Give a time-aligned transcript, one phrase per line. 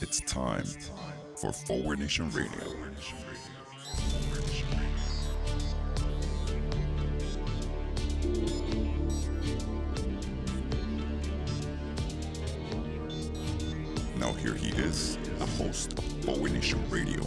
[0.00, 0.64] It's time
[1.36, 2.50] for Forward Nation Radio.
[14.16, 17.22] Now here he is, the host of Forward Nation Radio,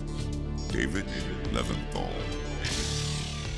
[0.70, 1.06] David
[1.52, 2.10] Leventhal.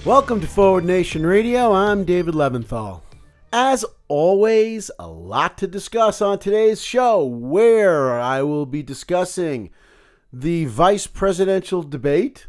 [0.05, 1.73] Welcome to Forward Nation Radio.
[1.73, 3.02] I'm David Leventhal.
[3.52, 9.70] As always, a lot to discuss on today's show, where I will be discussing
[10.31, 12.48] the vice presidential debate,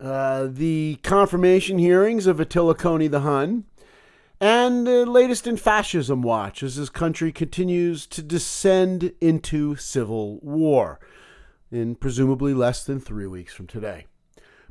[0.00, 3.64] uh, the confirmation hearings of Attila Coney the Hun,
[4.40, 11.00] and the latest in fascism watch as this country continues to descend into civil war
[11.70, 14.06] in presumably less than three weeks from today.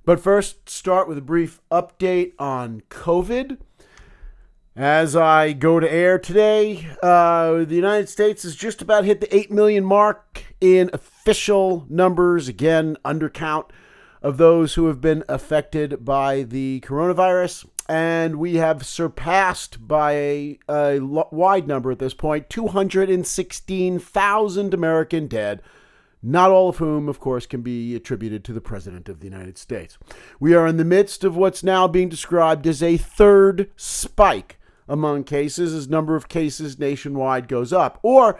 [0.05, 3.57] But first, start with a brief update on COVID.
[4.77, 9.35] As I go to air today, uh, the United States has just about hit the
[9.35, 13.71] 8 million mark in official numbers, again, undercount
[14.21, 17.67] of those who have been affected by the coronavirus.
[17.89, 25.63] And we have surpassed by a, a wide number at this point 216,000 American dead
[26.21, 29.55] not all of whom, of course, can be attributed to the President of the United
[29.57, 29.97] States.
[30.39, 34.57] We are in the midst of what's now being described as a third spike
[34.87, 37.99] among cases as number of cases nationwide goes up.
[38.01, 38.39] Or,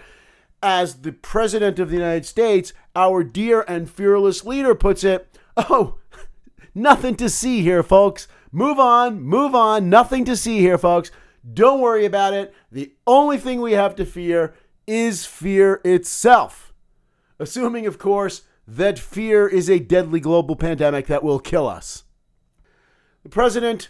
[0.62, 5.98] as the President of the United States, our dear and fearless leader puts it, oh,
[6.75, 8.28] nothing to see here, folks.
[8.52, 11.12] Move on, move on, nothing to see here, folks.
[11.53, 12.53] Don't worry about it.
[12.72, 16.68] The only thing we have to fear is fear itself
[17.40, 22.03] assuming, of course, that fear is a deadly global pandemic that will kill us.
[23.23, 23.90] The president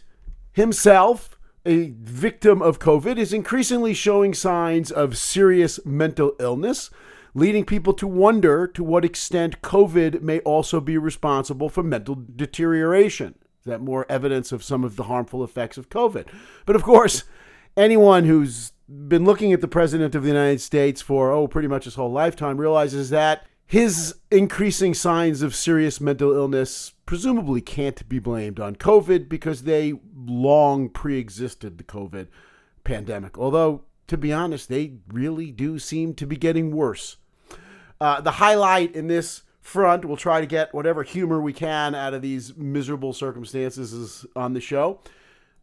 [0.52, 1.37] himself,
[1.68, 6.90] a victim of COVID, is increasingly showing signs of serious mental illness,
[7.34, 13.36] leading people to wonder to what extent COVID may also be responsible for mental deterioration.
[13.66, 16.28] That more evidence of some of the harmful effects of COVID?
[16.66, 17.26] But of course,
[17.76, 21.84] anyone who's been looking at the president of the United States for, oh, pretty much
[21.84, 28.18] his whole lifetime realizes that his increasing signs of serious mental illness presumably can't be
[28.18, 32.28] blamed on COVID because they long pre existed the COVID
[32.86, 33.38] pandemic.
[33.38, 37.18] Although, to be honest, they really do seem to be getting worse.
[38.00, 42.14] Uh, the highlight in this front, we'll try to get whatever humor we can out
[42.14, 45.02] of these miserable circumstances is on the show.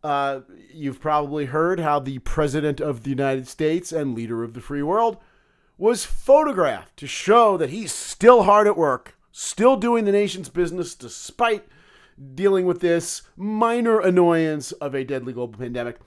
[0.03, 4.60] Uh, you've probably heard how the President of the United States and leader of the
[4.60, 5.16] free world
[5.77, 10.95] was photographed to show that he's still hard at work, still doing the nation's business
[10.95, 11.67] despite
[12.35, 15.99] dealing with this minor annoyance of a deadly global pandemic.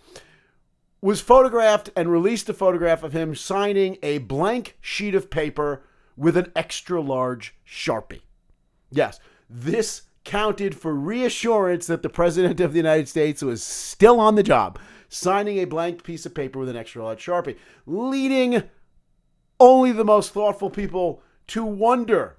[1.01, 5.83] Was photographed and released a photograph of him signing a blank sheet of paper
[6.15, 8.21] with an extra large Sharpie.
[8.89, 14.35] Yes, this counted for reassurance that the President of the United States was still on
[14.35, 18.63] the job, signing a blank piece of paper with an extra large Sharpie, leading
[19.59, 22.37] only the most thoughtful people to wonder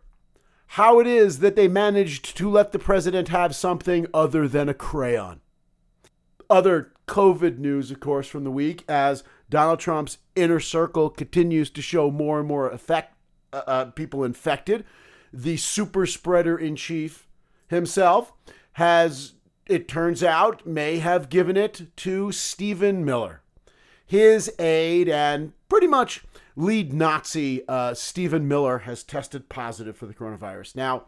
[0.73, 4.75] how it is that they managed to let the president have something other than a
[4.75, 5.41] crayon.
[6.51, 11.83] Other COVID news, of course, from the week as Donald Trump's inner circle continues to
[11.83, 13.15] show more and more effect,
[13.53, 14.85] uh, uh, people infected.
[15.33, 17.27] The super spreader in chief
[17.69, 18.33] himself
[18.73, 19.35] has,
[19.67, 23.41] it turns out, may have given it to Stephen Miller,
[24.07, 26.25] his aide and pretty much
[26.59, 30.75] lead Nazi, uh, Stephen Miller, has tested positive for the coronavirus.
[30.75, 31.05] Now,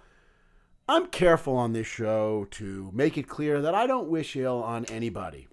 [0.88, 4.84] I'm careful on this show to make it clear that I don't wish ill on
[4.86, 5.48] anybody,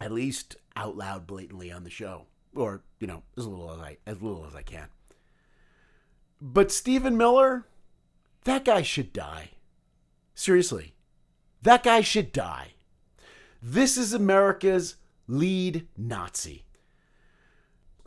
[0.00, 2.26] at least out loud, blatantly on the show,
[2.56, 4.88] or you know, as little as I as little as I can.
[6.40, 7.68] But Stephen Miller,
[8.44, 9.50] that guy should die.
[10.34, 10.94] Seriously,
[11.62, 12.72] that guy should die.
[13.62, 14.96] This is America's
[15.28, 16.64] lead Nazi.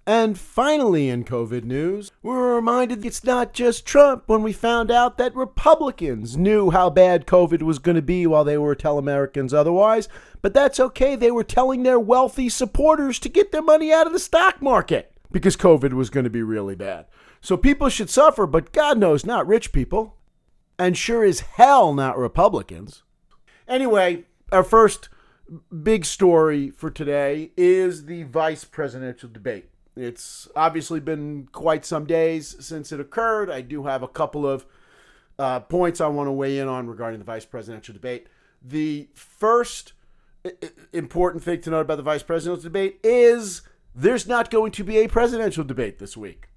[0.08, 5.18] And finally, in COVID news, we're reminded it's not just Trump when we found out
[5.18, 9.52] that Republicans knew how bad COVID was going to be while they were telling Americans
[9.52, 10.08] otherwise.
[10.44, 11.16] But that's okay.
[11.16, 15.12] They were telling their wealthy supporters to get their money out of the stock market
[15.32, 17.08] because COVID was going to be really bad.
[17.42, 20.18] So people should suffer, but God knows not rich people.
[20.78, 23.02] And sure as hell not Republicans.
[23.68, 25.10] Anyway, our first
[25.82, 29.70] big story for today is the vice presidential debate.
[29.96, 33.50] It's obviously been quite some days since it occurred.
[33.50, 34.66] I do have a couple of
[35.40, 38.28] uh, points I want to weigh in on regarding the vice presidential debate.
[38.62, 39.94] The first
[40.94, 43.62] important thing to note about the vice presidential debate is
[43.94, 46.50] there's not going to be a presidential debate this week.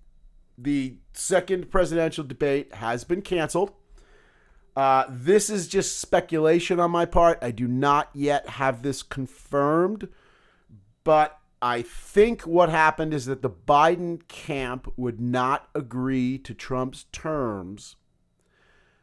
[0.56, 3.73] The second presidential debate has been canceled.
[4.76, 7.38] Uh, this is just speculation on my part.
[7.43, 10.08] I do not yet have this confirmed,
[11.05, 17.06] but I think what happened is that the Biden camp would not agree to Trump's
[17.10, 17.96] terms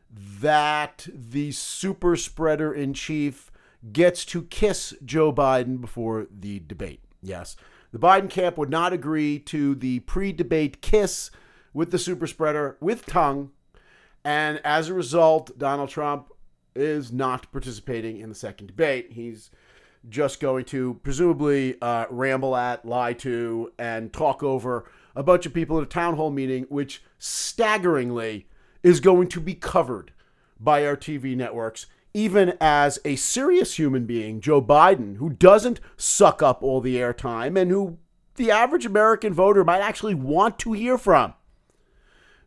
[0.10, 3.52] that the super spreader in chief
[3.92, 7.02] gets to kiss Joe Biden before the debate.
[7.22, 7.58] Yes.
[7.92, 11.32] The Biden camp would not agree to the pre debate kiss
[11.74, 13.52] with the super spreader with tongue.
[14.24, 16.32] And as a result, Donald Trump
[16.76, 19.12] is not participating in the second debate.
[19.12, 19.52] He's
[20.10, 25.54] just going to presumably uh, ramble at, lie to, and talk over a bunch of
[25.54, 28.48] people at a town hall meeting, which staggeringly
[28.84, 30.12] is going to be covered
[30.60, 36.42] by our TV networks, even as a serious human being, Joe Biden, who doesn't suck
[36.42, 37.98] up all the airtime and who
[38.36, 41.34] the average American voter might actually want to hear from,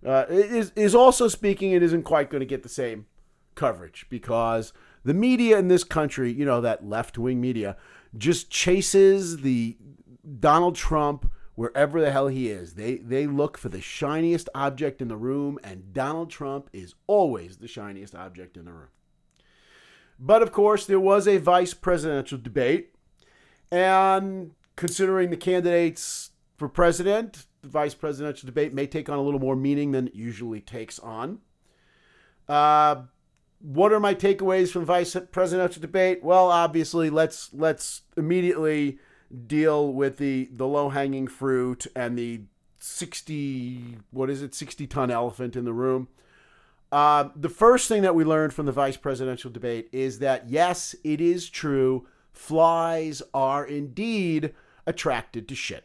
[0.06, 3.06] uh, is, is also speaking and isn't quite going to get the same
[3.54, 4.72] coverage because
[5.04, 7.76] the media in this country, you know, that left wing media,
[8.16, 9.76] just chases the
[10.40, 12.74] Donald Trump wherever the hell he is.
[12.74, 17.56] They they look for the shiniest object in the room, and Donald Trump is always
[17.56, 18.88] the shiniest object in the room.
[20.18, 22.94] But of course, there was a vice presidential debate,
[23.70, 29.40] and considering the candidates for president, the vice presidential debate may take on a little
[29.40, 31.40] more meaning than it usually takes on.
[32.48, 33.02] Uh,
[33.60, 36.22] what are my takeaways from vice presidential debate?
[36.22, 38.98] Well, obviously, let's let's immediately
[39.46, 42.42] deal with the the low hanging fruit and the
[42.80, 46.08] 60 what is it 60 ton elephant in the room.
[46.90, 50.94] Uh, the first thing that we learned from the vice presidential debate is that yes
[51.04, 54.54] it is true flies are indeed
[54.86, 55.84] attracted to shit.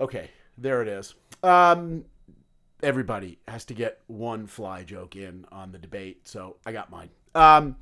[0.00, 0.30] Okay
[0.60, 1.14] there it is.
[1.42, 2.04] Um,
[2.82, 7.10] everybody has to get one fly joke in on the debate so i got mine
[7.34, 7.76] um,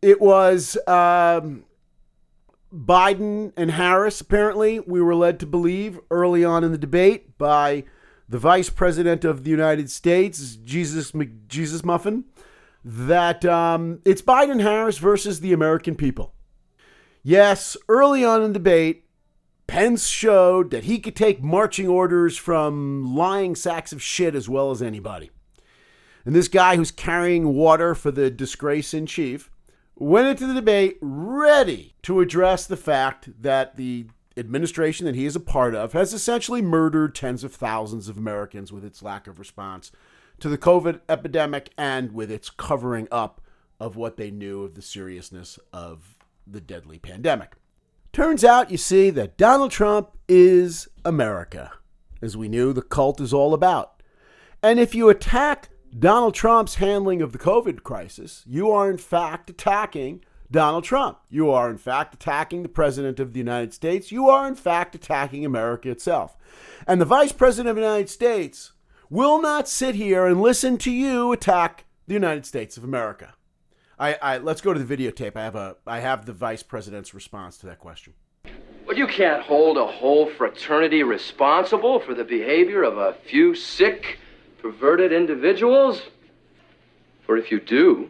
[0.00, 1.64] it was um,
[2.74, 7.84] Biden and Harris, apparently, we were led to believe early on in the debate by
[8.28, 11.12] the Vice President of the United States, Jesus
[11.46, 12.24] Jesus Muffin,
[12.84, 16.34] that um, it's Biden Harris versus the American people.
[17.22, 19.03] Yes, early on in the debate,
[19.74, 24.70] Pence showed that he could take marching orders from lying sacks of shit as well
[24.70, 25.32] as anybody.
[26.24, 29.50] And this guy who's carrying water for the disgrace in chief
[29.96, 34.06] went into the debate ready to address the fact that the
[34.36, 38.72] administration that he is a part of has essentially murdered tens of thousands of Americans
[38.72, 39.90] with its lack of response
[40.38, 43.40] to the COVID epidemic and with its covering up
[43.80, 46.16] of what they knew of the seriousness of
[46.46, 47.56] the deadly pandemic.
[48.14, 51.72] Turns out, you see, that Donald Trump is America.
[52.22, 54.00] As we knew, the cult is all about.
[54.62, 59.50] And if you attack Donald Trump's handling of the COVID crisis, you are in fact
[59.50, 61.18] attacking Donald Trump.
[61.28, 64.12] You are in fact attacking the President of the United States.
[64.12, 66.36] You are in fact attacking America itself.
[66.86, 68.74] And the Vice President of the United States
[69.10, 73.34] will not sit here and listen to you attack the United States of America.
[73.98, 75.36] I, I let's go to the videotape.
[75.36, 78.14] I have a I have the Vice President's response to that question.
[78.86, 84.18] Well, you can't hold a whole fraternity responsible for the behavior of a few sick
[84.64, 86.00] perverted individuals?
[87.26, 88.08] For if you do,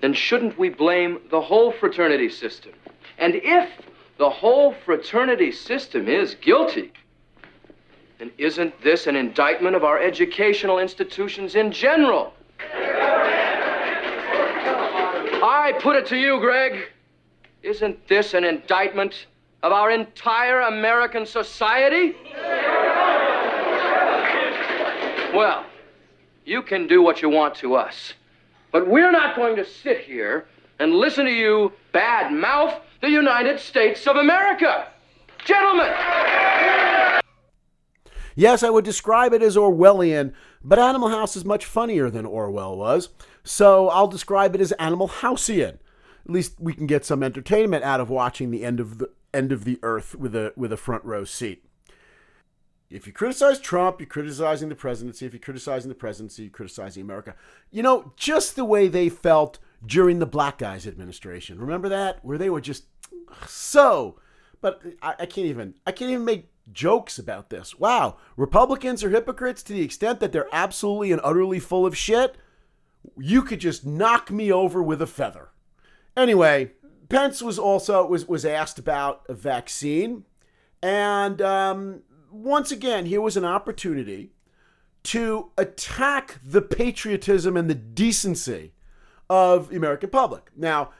[0.00, 2.72] then shouldn't we blame the whole fraternity system?
[3.18, 3.68] And if
[4.16, 6.92] the whole fraternity system is guilty,
[8.18, 12.32] then isn't this an indictment of our educational institutions in general?
[15.66, 16.90] I put it to you, Greg.
[17.64, 19.26] Isn't this an indictment
[19.64, 22.14] of our entire American society?
[25.34, 25.66] Well,
[26.44, 28.14] you can do what you want to us.
[28.70, 30.46] But we're not going to sit here
[30.78, 34.86] and listen to you bad mouth the United States of America.
[35.44, 35.92] Gentlemen!
[38.36, 40.32] Yes, I would describe it as Orwellian,
[40.62, 43.08] but Animal House is much funnier than Orwell was,
[43.46, 45.78] so I'll describe it as Animal Houseian.
[46.24, 49.52] At least we can get some entertainment out of watching the end of the end
[49.52, 51.66] of the earth with a with a front row seat
[52.90, 55.26] if you criticize Trump, you're criticizing the presidency.
[55.26, 57.34] If you're criticizing the presidency, you're criticizing America.
[57.70, 61.58] You know, just the way they felt during the Black Guys administration.
[61.58, 62.24] Remember that?
[62.24, 62.84] Where they were just
[63.46, 64.20] so.
[64.60, 65.74] But I, I can't even.
[65.86, 67.78] I can't even make jokes about this.
[67.78, 72.36] Wow, Republicans are hypocrites to the extent that they're absolutely and utterly full of shit.
[73.16, 75.50] You could just knock me over with a feather.
[76.16, 76.72] Anyway,
[77.08, 80.24] Pence was also was was asked about a vaccine
[80.82, 84.32] And um, once again, here was an opportunity
[85.04, 88.72] to attack the patriotism and the decency
[89.30, 90.50] of the American public.
[90.56, 90.90] Now,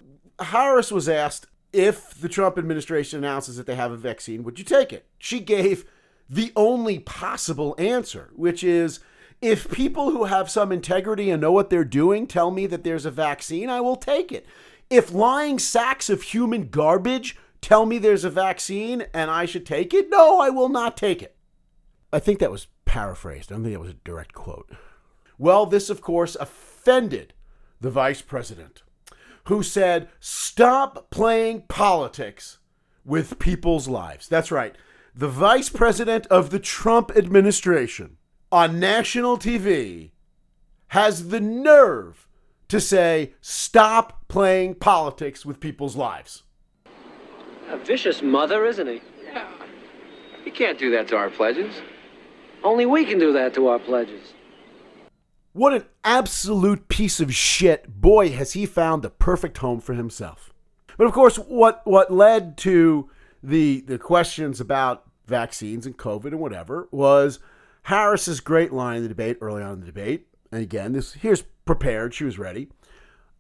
[0.40, 4.64] Harris was asked if the Trump administration announces that they have a vaccine, would you
[4.64, 5.06] take it?
[5.18, 5.84] She gave
[6.28, 9.00] the only possible answer, which is
[9.42, 13.06] if people who have some integrity and know what they're doing tell me that there's
[13.06, 14.46] a vaccine, I will take it.
[14.88, 19.92] If lying sacks of human garbage tell me there's a vaccine and I should take
[19.92, 21.36] it, no, I will not take it.
[22.12, 23.50] I think that was paraphrased.
[23.50, 24.70] I don't think that was a direct quote.
[25.38, 27.34] Well, this, of course, offended
[27.80, 28.82] the vice president,
[29.44, 32.58] who said, Stop playing politics
[33.04, 34.28] with people's lives.
[34.28, 34.74] That's right.
[35.14, 38.16] The vice president of the Trump administration
[38.56, 40.12] on national TV
[40.88, 42.26] has the nerve
[42.68, 46.42] to say, Stop playing politics with people's lives.
[47.68, 49.02] A vicious mother, isn't he?
[49.22, 49.46] Yeah.
[50.42, 51.82] He can't do that to our pledges.
[52.64, 54.32] Only we can do that to our pledges.
[55.52, 58.00] What an absolute piece of shit.
[58.00, 60.54] Boy, has he found the perfect home for himself.
[60.96, 63.10] But of course, what, what led to
[63.42, 67.38] the, the questions about vaccines and COVID and whatever was
[67.86, 70.26] Harris's great line in the debate early on in the debate.
[70.50, 72.14] And again, this here's prepared.
[72.14, 72.68] She was ready.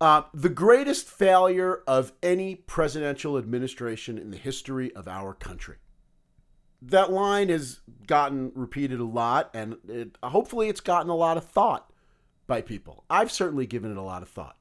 [0.00, 5.78] Uh, the greatest failure of any presidential administration in the history of our country.
[6.80, 11.44] That line has gotten repeated a lot, and it, hopefully, it's gotten a lot of
[11.44, 11.90] thought
[12.46, 13.02] by people.
[13.10, 14.56] I've certainly given it a lot of thought.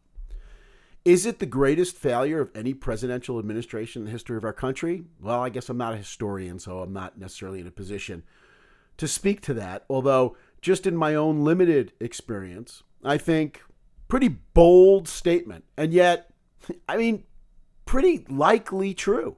[1.03, 5.03] Is it the greatest failure of any presidential administration in the history of our country?
[5.21, 8.23] Well, I guess I'm not a historian, so I'm not necessarily in a position
[8.97, 9.85] to speak to that.
[9.89, 13.61] Although, just in my own limited experience, I think
[14.07, 15.65] pretty bold statement.
[15.77, 16.31] And yet,
[16.89, 17.23] I mean,
[17.85, 19.37] pretty likely true.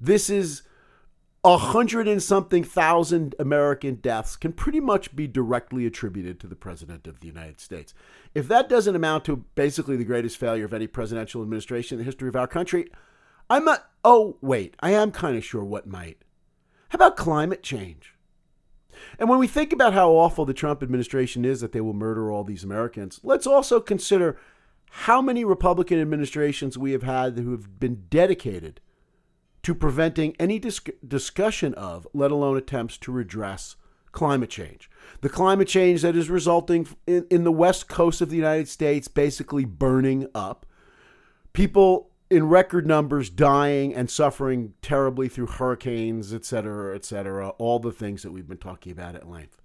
[0.00, 0.62] This is
[1.42, 6.56] a hundred and something thousand American deaths can pretty much be directly attributed to the
[6.56, 7.94] President of the United States.
[8.34, 12.04] If that doesn't amount to basically the greatest failure of any presidential administration in the
[12.04, 12.90] history of our country,
[13.48, 13.90] I'm not.
[14.04, 16.18] Oh, wait, I am kind of sure what might.
[16.90, 18.14] How about climate change?
[19.18, 22.30] And when we think about how awful the Trump administration is that they will murder
[22.30, 24.38] all these Americans, let's also consider
[24.90, 28.80] how many Republican administrations we have had who have been dedicated
[29.62, 33.76] to preventing any dis- discussion of, let alone attempts to redress,
[34.12, 34.90] climate change.
[35.20, 39.06] The climate change that is resulting in, in the west coast of the United States
[39.08, 40.66] basically burning up.
[41.52, 47.80] People in record numbers dying and suffering terribly through hurricanes, et cetera, et cetera, all
[47.80, 49.60] the things that we've been talking about at length.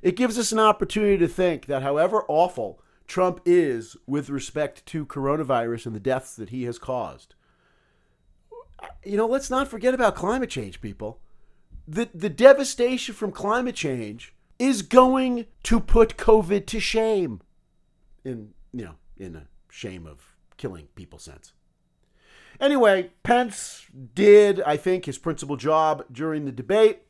[0.00, 5.04] It gives us an opportunity to think that however awful Trump is with respect to
[5.04, 7.34] coronavirus and the deaths that he has caused,
[9.04, 11.20] you know, let's not forget about climate change, people.
[11.86, 17.40] The, the devastation from climate change is going to put COVID to shame
[18.24, 21.52] in, you know, in a shame of killing people sense.
[22.60, 27.02] Anyway, Pence did, I think, his principal job during the debate.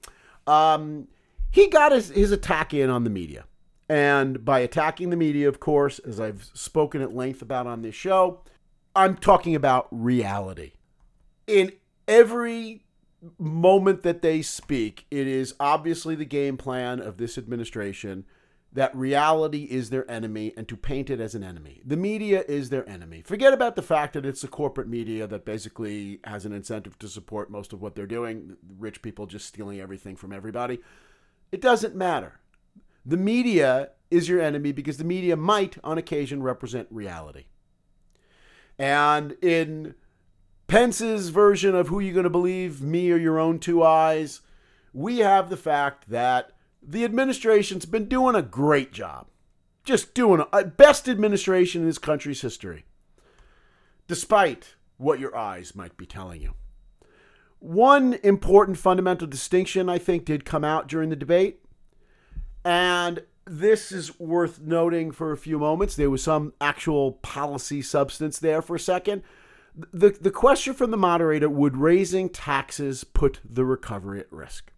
[0.46, 1.08] Um,
[1.50, 3.44] he got his, his attack in on the media.
[3.88, 7.94] And by attacking the media, of course, as I've spoken at length about on this
[7.94, 8.42] show,
[8.94, 10.72] I'm talking about reality.
[11.46, 11.72] In
[12.06, 12.84] every
[13.38, 18.26] moment that they speak, it is obviously the game plan of this administration
[18.72, 21.80] that reality is their enemy and to paint it as an enemy.
[21.84, 23.22] The media is their enemy.
[23.22, 27.08] Forget about the fact that it's the corporate media that basically has an incentive to
[27.08, 30.80] support most of what they're doing, rich people just stealing everything from everybody.
[31.50, 32.40] It doesn't matter.
[33.06, 37.46] The media is your enemy because the media might, on occasion, represent reality.
[38.78, 39.94] And in
[40.66, 44.42] Pence's version of who you're going to believe, me or your own two eyes,
[44.92, 49.26] we have the fact that the administration's been doing a great job.
[49.84, 52.84] Just doing a best administration in this country's history,
[54.06, 56.54] despite what your eyes might be telling you.
[57.60, 61.60] One important fundamental distinction, I think, did come out during the debate.
[62.64, 65.96] And this is worth noting for a few moments.
[65.96, 69.22] There was some actual policy substance there for a second.
[69.74, 74.72] The, the question from the moderator would raising taxes put the recovery at risk?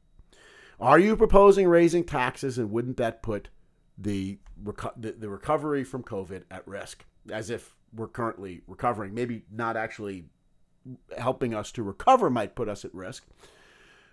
[0.80, 3.48] Are you proposing raising taxes, and wouldn't that put
[3.98, 7.04] the, reco- the, the recovery from COVID at risk?
[7.30, 10.24] As if we're currently recovering, maybe not actually
[11.18, 13.26] helping us to recover might put us at risk.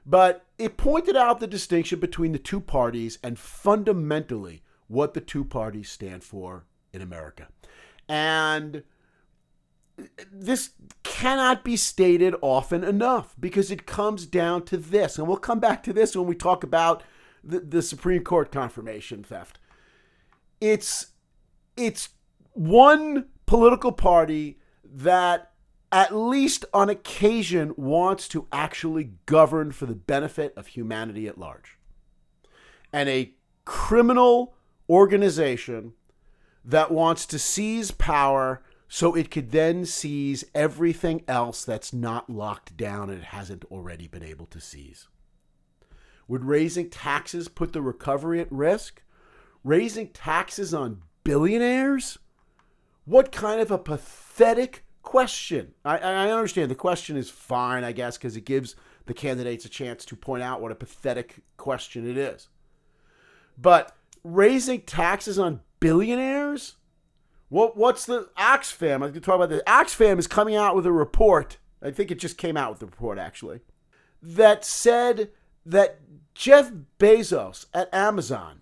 [0.05, 5.45] But it pointed out the distinction between the two parties and fundamentally what the two
[5.45, 7.47] parties stand for in America.
[8.07, 8.83] And
[10.31, 10.71] this
[11.03, 15.17] cannot be stated often enough because it comes down to this.
[15.17, 17.03] And we'll come back to this when we talk about
[17.43, 19.59] the, the Supreme Court confirmation theft.
[20.59, 21.07] It's
[21.75, 22.09] it's
[22.53, 25.51] one political party that
[25.91, 31.77] at least on occasion wants to actually govern for the benefit of humanity at large.
[32.91, 34.55] And a criminal
[34.89, 35.93] organization
[36.65, 42.77] that wants to seize power so it could then seize everything else that's not locked
[42.77, 45.07] down and it hasn't already been able to seize.
[46.27, 49.01] Would raising taxes put the recovery at risk?
[49.63, 52.17] Raising taxes on billionaires?
[53.05, 55.73] What kind of a pathetic question?
[55.85, 58.75] I, I understand the question is fine, I guess, because it gives
[59.05, 62.49] the candidates a chance to point out what a pathetic question it is.
[63.57, 66.75] But raising taxes on billionaires?
[67.49, 69.05] What what's the Oxfam?
[69.05, 69.61] I can talk about this.
[69.65, 71.57] Oxfam is coming out with a report.
[71.81, 73.61] I think it just came out with the report actually
[74.21, 75.29] that said
[75.65, 75.99] that
[76.33, 78.61] Jeff Bezos at Amazon,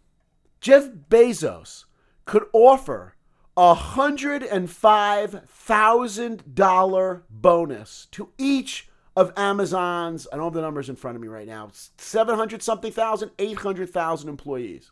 [0.60, 1.86] Jeff Bezos
[2.26, 3.16] could offer
[3.58, 10.28] a hundred and five thousand dollar bonus to each of Amazon's.
[10.32, 11.70] I don't have the numbers in front of me right now.
[11.98, 14.92] Seven hundred something thousand, eight hundred thousand employees,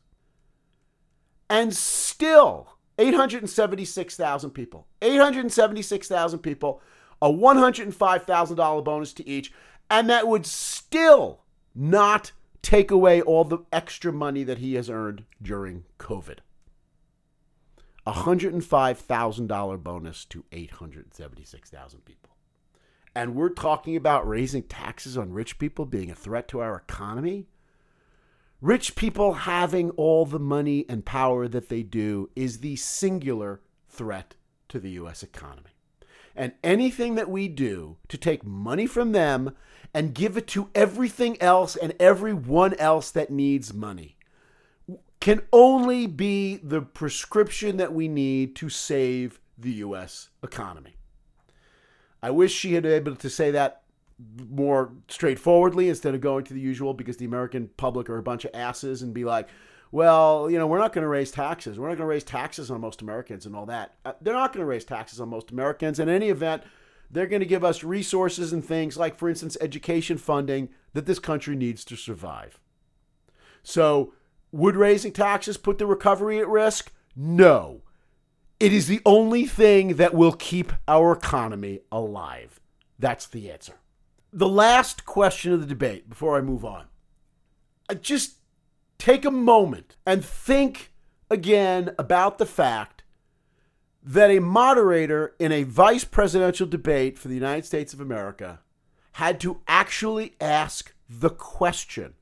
[1.49, 4.87] and still 876,000 people.
[5.01, 6.81] 876,000 people,
[7.21, 9.51] a $105,000 bonus to each,
[9.89, 11.41] and that would still
[11.75, 12.31] not
[12.61, 16.39] take away all the extra money that he has earned during COVID.
[18.05, 22.35] A $105,000 bonus to 876,000 people.
[23.15, 27.47] And we're talking about raising taxes on rich people being a threat to our economy?
[28.63, 34.35] Rich people having all the money and power that they do is the singular threat
[34.69, 35.21] to the U.S.
[35.21, 35.71] economy.
[36.33, 39.53] And anything that we do to take money from them
[39.93, 44.15] and give it to everything else and everyone else that needs money
[45.19, 50.29] can only be the prescription that we need to save the U.S.
[50.41, 50.95] economy.
[52.21, 53.82] I wish she had been able to say that
[54.49, 58.45] more straightforwardly instead of going to the usual because the American public are a bunch
[58.45, 59.49] of asses and be like,
[59.91, 61.77] well, you know, we're not going to raise taxes.
[61.77, 63.95] We're not going to raise taxes on most Americans and all that.
[64.03, 65.99] Uh, they're not going to raise taxes on most Americans.
[65.99, 66.63] In any event,
[67.11, 71.19] they're going to give us resources and things like, for instance, education funding that this
[71.19, 72.59] country needs to survive.
[73.61, 74.13] So,
[74.51, 76.91] would raising taxes put the recovery at risk?
[77.15, 77.81] No.
[78.59, 82.59] It is the only thing that will keep our economy alive.
[82.97, 83.75] That's the answer
[84.33, 86.85] the last question of the debate before I move on.
[87.87, 88.37] I just
[88.97, 90.91] take a moment and think
[91.29, 93.03] again about the fact
[94.01, 98.59] that a moderator in a vice presidential debate for the United States of America
[99.13, 102.15] had to actually ask the question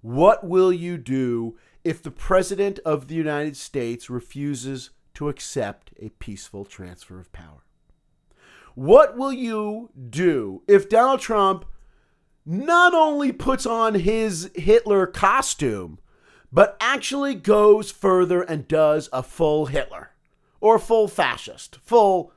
[0.00, 6.08] What will you do if the President of the United States refuses to accept a
[6.08, 7.64] peaceful transfer of power?
[8.74, 11.64] What will you do if Donald Trump
[12.44, 15.98] not only puts on his Hitler costume,
[16.52, 20.10] but actually goes further and does a full Hitler
[20.60, 22.32] or full fascist, full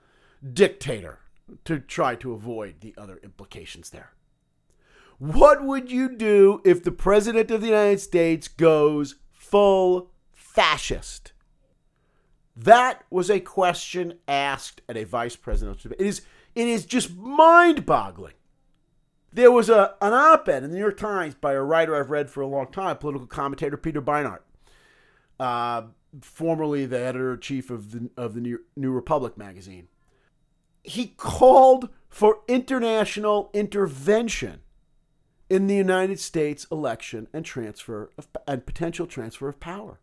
[0.54, 1.20] dictator
[1.64, 4.12] to try to avoid the other implications there?
[5.18, 11.32] What would you do if the President of the United States goes full fascist?
[12.56, 16.06] That was a question asked at a vice presidential debate.
[16.06, 16.22] It is,
[16.56, 18.34] it is just mind boggling.
[19.34, 22.10] There was a, an op ed in the New York Times by a writer I've
[22.10, 24.40] read for a long time, political commentator Peter Beinart,
[25.38, 25.84] uh,
[26.22, 29.90] formerly the editor in chief of the, of the New, Republic magazine.
[30.84, 34.62] He called for international intervention
[35.50, 40.00] in the United States election and transfer of, and potential transfer of power.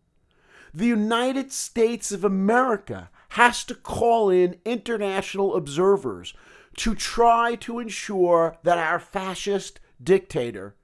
[0.74, 6.32] The United States of America has to call in international observers
[6.76, 10.74] to try to ensure that our fascist dictator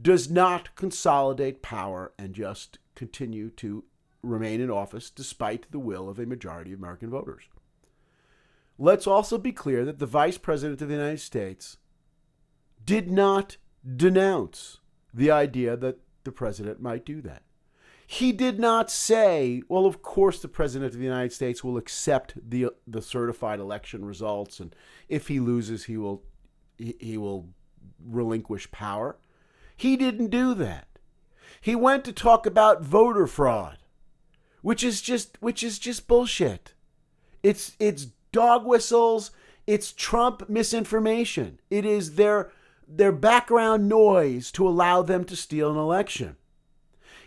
[0.00, 3.84] does not consolidate power and just continue to
[4.22, 7.44] remain in office despite the will of a majority of American voters.
[8.78, 11.76] Let's also be clear that the Vice President of the United States
[12.84, 13.58] did not
[13.96, 14.78] denounce
[15.12, 17.42] the idea that the president might do that.
[18.12, 22.34] He did not say, well, of course the President of the United States will accept
[22.36, 24.76] the, the certified election results, and
[25.08, 26.22] if he loses, he will,
[26.76, 27.48] he, he will
[28.04, 29.16] relinquish power.
[29.74, 30.88] He didn't do that.
[31.62, 33.78] He went to talk about voter fraud,
[34.60, 36.74] which is just which is just bullshit.
[37.42, 39.30] It's it's dog whistles,
[39.66, 41.60] It's Trump misinformation.
[41.70, 42.52] It is their
[42.86, 46.36] their background noise to allow them to steal an election.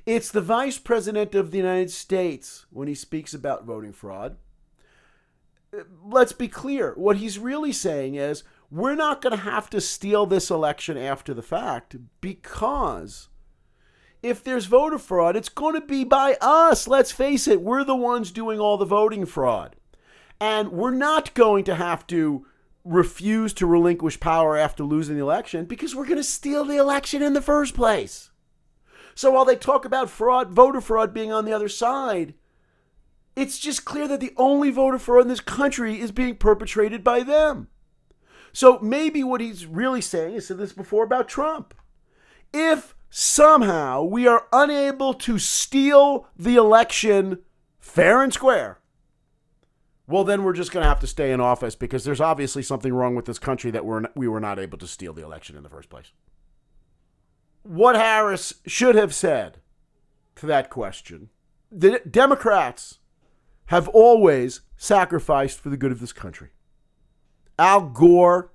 [0.06, 4.38] It's the vice president of the United States when he speaks about voting fraud.
[6.06, 6.94] Let's be clear.
[6.96, 11.34] What he's really saying is we're not going to have to steal this election after
[11.34, 13.30] the fact because
[14.22, 16.88] if there's voter fraud, it's going to be by us.
[16.88, 19.76] Let's face it, we're the ones doing all the voting fraud.
[20.40, 22.46] And we're not going to have to
[22.84, 27.24] refuse to relinquish power after losing the election because we're going to steal the election
[27.24, 28.30] in the first place.
[29.16, 32.34] So while they talk about fraud, voter fraud being on the other side,
[33.36, 37.24] it's just clear that the only voter fraud in this country is being perpetrated by
[37.24, 37.70] them.
[38.52, 41.74] So maybe what he's really saying, I said this before about Trump.
[42.54, 47.40] If somehow we are unable to steal the election
[47.80, 48.80] fair and square,
[50.08, 52.94] well, then we're just going to have to stay in office because there's obviously something
[52.94, 55.64] wrong with this country that we're, we were not able to steal the election in
[55.64, 56.12] the first place.
[57.66, 59.58] What Harris should have said
[60.36, 61.30] to that question
[61.72, 63.00] the Democrats
[63.66, 66.50] have always sacrificed for the good of this country.
[67.58, 68.52] Al Gore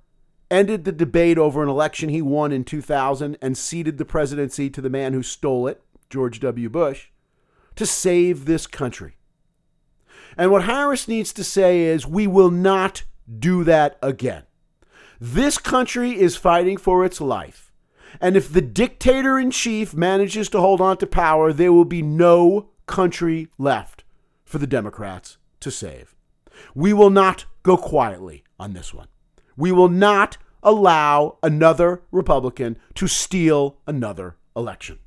[0.49, 4.79] ended the debate over an election he won in 2000 and ceded the presidency to
[4.79, 6.69] the man who stole it, George W.
[6.69, 7.07] Bush,
[7.75, 9.17] to save this country.
[10.37, 13.03] And what Harris needs to say is we will not
[13.39, 14.43] do that again.
[15.19, 17.70] This country is fighting for its life.
[18.19, 22.01] And if the dictator in chief manages to hold on to power, there will be
[22.01, 24.03] no country left
[24.43, 26.15] for the Democrats to save.
[26.75, 29.07] We will not go quietly on this one.
[29.55, 34.99] We will not allow another Republican to steal another election.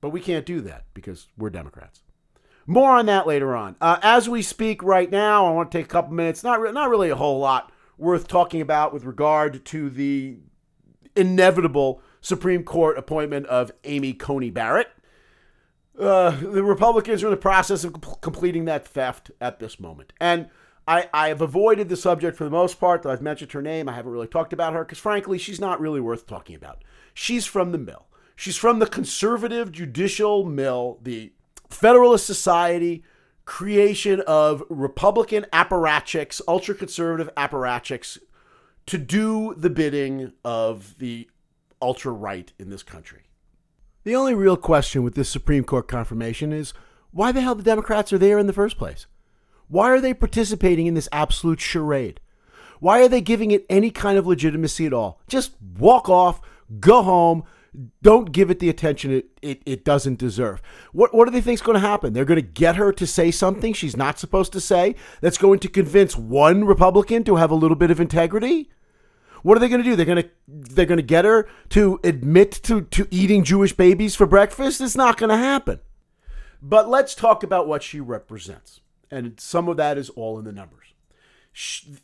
[0.00, 2.02] But we can't do that because we're Democrats.
[2.66, 3.76] More on that later on.
[3.80, 6.44] Uh, as we speak right now, I want to take a couple minutes.
[6.44, 10.36] Not re- not really a whole lot worth talking about with regard to the
[11.18, 14.88] inevitable Supreme Court appointment of Amy Coney Barrett.
[15.98, 20.48] Uh, the Republicans are in the process of completing that theft at this moment, and
[20.86, 23.02] I, I have avoided the subject for the most part.
[23.02, 25.80] That I've mentioned her name, I haven't really talked about her because, frankly, she's not
[25.80, 26.82] really worth talking about.
[27.12, 28.06] She's from the mill.
[28.36, 31.32] She's from the conservative judicial mill, the
[31.68, 33.02] Federalist Society,
[33.44, 38.18] creation of Republican apparatchiks, ultra conservative apparatchiks,
[38.88, 41.28] to do the bidding of the
[41.80, 43.22] ultra right in this country.
[44.04, 46.72] The only real question with this Supreme Court confirmation is
[47.10, 49.06] why the hell the Democrats are there in the first place?
[49.68, 52.20] Why are they participating in this absolute charade?
[52.80, 55.20] Why are they giving it any kind of legitimacy at all?
[55.28, 56.40] Just walk off,
[56.80, 57.44] go home,
[58.02, 60.62] don't give it the attention it, it, it doesn't deserve.
[60.92, 62.12] What, what do they think is going to happen?
[62.12, 65.58] They're going to get her to say something she's not supposed to say that's going
[65.60, 68.70] to convince one Republican to have a little bit of integrity?
[69.42, 69.96] What are they going to do?
[69.96, 74.14] They're going to they're going to get her to admit to, to eating Jewish babies
[74.14, 74.80] for breakfast?
[74.80, 75.80] It's not going to happen.
[76.60, 78.80] But let's talk about what she represents.
[79.10, 80.94] And some of that is all in the numbers.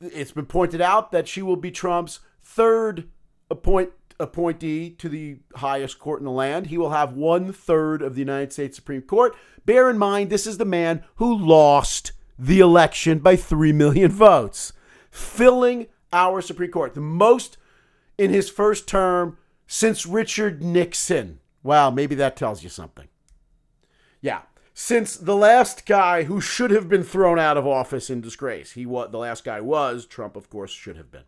[0.00, 3.08] It's been pointed out that she will be Trump's third
[3.50, 6.66] appoint appointee to the highest court in the land.
[6.66, 9.34] He will have one third of the United States Supreme Court.
[9.66, 14.72] Bear in mind, this is the man who lost the election by 3 million votes,
[15.10, 17.58] filling our Supreme Court, the most
[18.16, 21.40] in his first term since Richard Nixon.
[21.62, 23.08] Wow, maybe that tells you something.
[24.20, 28.72] Yeah, since the last guy who should have been thrown out of office in disgrace,
[28.72, 31.24] he what the last guy was, Trump of course should have been.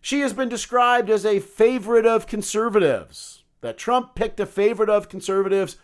[0.00, 3.42] She has been described as a favorite of conservatives.
[3.60, 5.76] That Trump picked a favorite of conservatives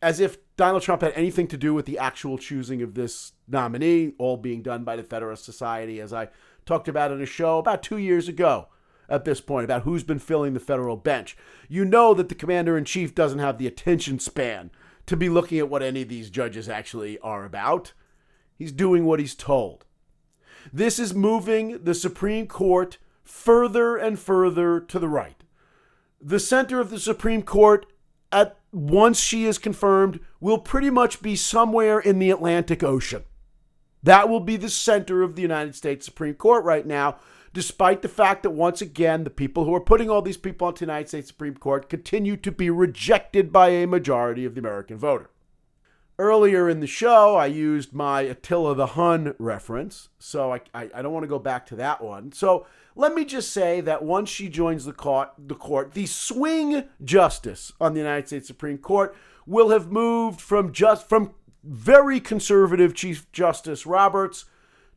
[0.00, 4.14] as if Donald Trump had anything to do with the actual choosing of this nominee,
[4.18, 6.28] all being done by the Federalist Society, as I
[6.68, 8.68] talked about in a show about two years ago
[9.08, 11.36] at this point about who's been filling the federal bench.
[11.68, 14.70] You know that the commander in chief doesn't have the attention span
[15.06, 17.94] to be looking at what any of these judges actually are about.
[18.54, 19.86] He's doing what he's told.
[20.70, 25.42] This is moving the Supreme Court further and further to the right.
[26.20, 27.86] The center of the Supreme Court,
[28.30, 33.24] at once she is confirmed, will pretty much be somewhere in the Atlantic Ocean.
[34.08, 37.18] That will be the center of the United States Supreme Court right now,
[37.52, 40.86] despite the fact that once again, the people who are putting all these people onto
[40.86, 44.96] the United States Supreme Court continue to be rejected by a majority of the American
[44.96, 45.28] voter.
[46.18, 51.02] Earlier in the show, I used my Attila the Hun reference, so I, I, I
[51.02, 52.32] don't want to go back to that one.
[52.32, 52.66] So
[52.96, 57.74] let me just say that once she joins the court, the court, the swing justice
[57.78, 63.30] on the United States Supreme Court will have moved from just from very conservative Chief
[63.32, 64.44] Justice Roberts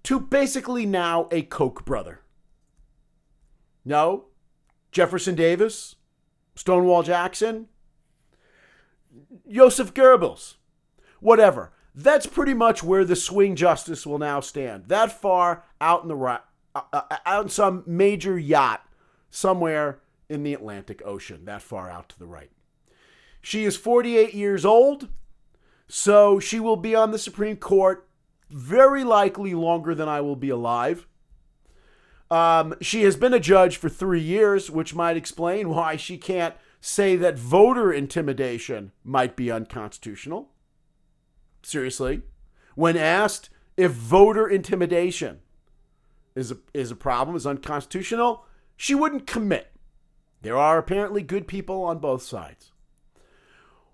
[0.03, 2.21] to basically now a Koch brother.
[3.83, 4.25] No,
[4.91, 5.95] Jefferson Davis,
[6.55, 7.67] Stonewall Jackson,
[9.49, 10.55] Joseph Goebbels,
[11.19, 11.71] whatever.
[11.93, 14.85] That's pretty much where the swing justice will now stand.
[14.87, 16.39] That far out in the right,
[16.73, 18.85] uh, uh, out some major yacht
[19.29, 22.51] somewhere in the Atlantic Ocean, that far out to the right.
[23.41, 25.09] She is 48 years old,
[25.93, 28.07] so she will be on the Supreme Court
[28.49, 31.05] very likely longer than I will be alive.
[32.29, 36.55] Um, she has been a judge for three years, which might explain why she can't
[36.79, 40.51] say that voter intimidation might be unconstitutional.
[41.61, 42.21] Seriously.
[42.75, 45.39] When asked if voter intimidation
[46.35, 48.45] is a, is a problem, is unconstitutional,
[48.77, 49.73] she wouldn't commit.
[50.41, 52.71] There are apparently good people on both sides.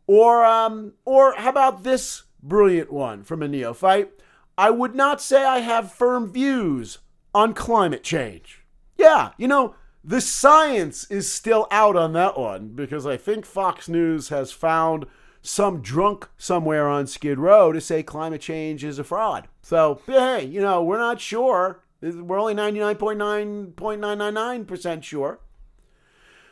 [0.07, 4.11] Or, um, or how about this brilliant one from a neophyte?
[4.57, 6.99] I would not say I have firm views
[7.35, 8.63] on climate change.
[8.97, 13.87] Yeah, you know, the science is still out on that one because I think Fox
[13.89, 15.05] News has found
[15.41, 19.47] some drunk somewhere on Skid Row to say climate change is a fraud.
[19.61, 21.83] So, hey, you know, we're not sure.
[22.01, 25.39] We're only 99.9.999% sure.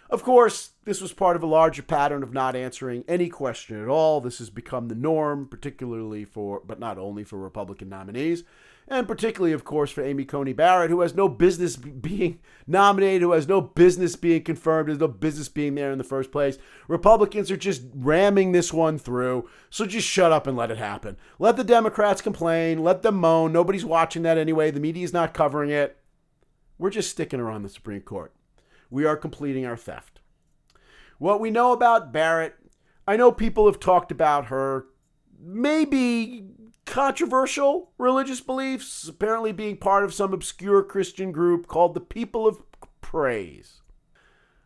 [0.10, 3.88] Of course, this was part of a larger pattern of not answering any question at
[3.88, 4.22] all.
[4.22, 8.44] This has become the norm, particularly for, but not only for Republican nominees,
[8.88, 13.32] and particularly, of course, for Amy Coney Barrett, who has no business being nominated, who
[13.32, 16.60] has no business being confirmed, has no business being there in the first place.
[16.88, 21.18] Republicans are just ramming this one through, so just shut up and let it happen.
[21.40, 23.52] Let the Democrats complain, let them moan.
[23.52, 24.70] Nobody's watching that anyway.
[24.72, 25.98] The media's not covering it.
[26.78, 28.34] We're just sticking on the Supreme Court
[28.90, 30.15] we are completing our theft.
[31.18, 32.56] What we know about Barrett,
[33.08, 34.88] I know people have talked about her
[35.40, 36.46] maybe
[36.86, 42.62] controversial religious beliefs, apparently being part of some obscure Christian group called the People of
[43.02, 43.82] Praise.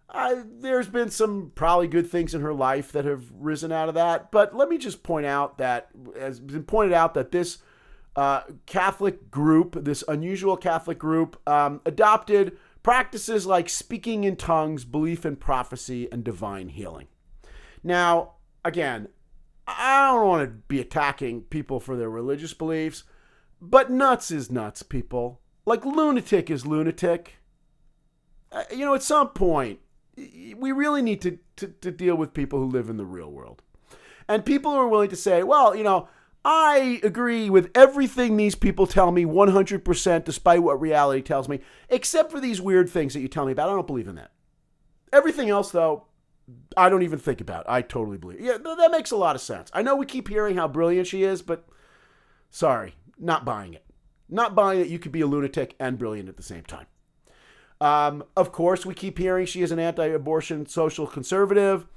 [0.09, 3.95] Uh, there's been some probably good things in her life that have risen out of
[3.95, 7.59] that, but let me just point out that, as been pointed out, that this
[8.15, 15.25] uh, Catholic group, this unusual Catholic group, um, adopted Practices like speaking in tongues, belief
[15.25, 17.07] in prophecy, and divine healing.
[17.83, 19.09] Now, again,
[19.67, 23.03] I don't want to be attacking people for their religious beliefs,
[23.61, 25.41] but nuts is nuts, people.
[25.65, 27.35] Like lunatic is lunatic.
[28.51, 29.79] Uh, you know, at some point,
[30.15, 33.61] we really need to, to, to deal with people who live in the real world.
[34.27, 36.07] And people who are willing to say, well, you know,
[36.45, 42.31] I agree with everything these people tell me 100%, despite what reality tells me, except
[42.31, 43.69] for these weird things that you tell me about.
[43.69, 44.31] I don't believe in that.
[45.11, 46.05] Everything else, though,
[46.77, 47.65] I don't even think about.
[47.67, 48.39] I totally believe.
[48.39, 49.69] Yeah, that makes a lot of sense.
[49.73, 51.67] I know we keep hearing how brilliant she is, but
[52.49, 53.85] sorry, not buying it.
[54.29, 56.85] Not buying that you could be a lunatic and brilliant at the same time.
[57.81, 61.87] Um, of course, we keep hearing she is an anti abortion social conservative.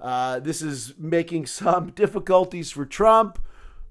[0.00, 3.38] Uh, this is making some difficulties for Trump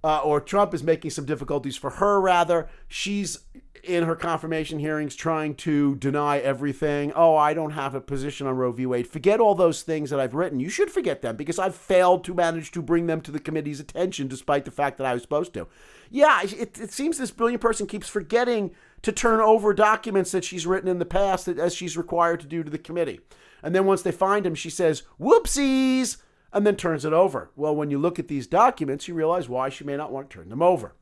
[0.05, 2.69] uh, or Trump is making some difficulties for her, rather.
[2.87, 3.39] She's
[3.83, 7.11] in her confirmation hearings trying to deny everything.
[7.15, 8.85] Oh, I don't have a position on Roe v.
[8.85, 9.07] Wade.
[9.07, 10.59] Forget all those things that I've written.
[10.59, 13.79] You should forget them because I've failed to manage to bring them to the committee's
[13.79, 15.67] attention despite the fact that I was supposed to.
[16.11, 20.67] Yeah, it, it seems this brilliant person keeps forgetting to turn over documents that she's
[20.67, 23.21] written in the past as she's required to do to the committee.
[23.63, 26.17] And then once they find him, she says, whoopsies
[26.55, 27.51] and then turns it over.
[27.57, 30.37] Well, when you look at these documents, you realize why she may not want to
[30.37, 30.95] turn them over.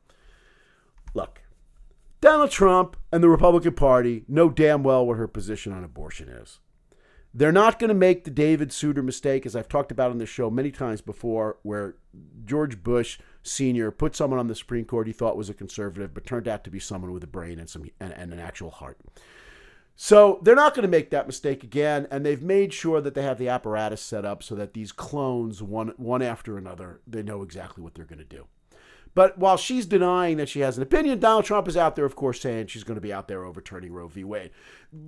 [1.14, 1.42] Look,
[2.20, 6.58] Donald Trump and the Republican Party know damn well what her position on abortion is.
[7.32, 10.28] They're not going to make the David Souter mistake, as I've talked about on this
[10.28, 11.96] show many times before, where
[12.44, 13.90] George Bush Sr.
[13.92, 16.70] put someone on the Supreme Court he thought was a conservative, but turned out to
[16.70, 18.98] be someone with a brain and, some, and, and an actual heart.
[19.96, 23.22] So they're not going to make that mistake again, and they've made sure that they
[23.22, 27.42] have the apparatus set up so that these clones, one one after another, they know
[27.42, 28.46] exactly what they're going to do.
[29.14, 32.16] But while she's denying that she has an opinion, Donald Trump is out there, of
[32.16, 34.24] course, saying she's going to be out there overturning Roe v.
[34.24, 34.50] Wade,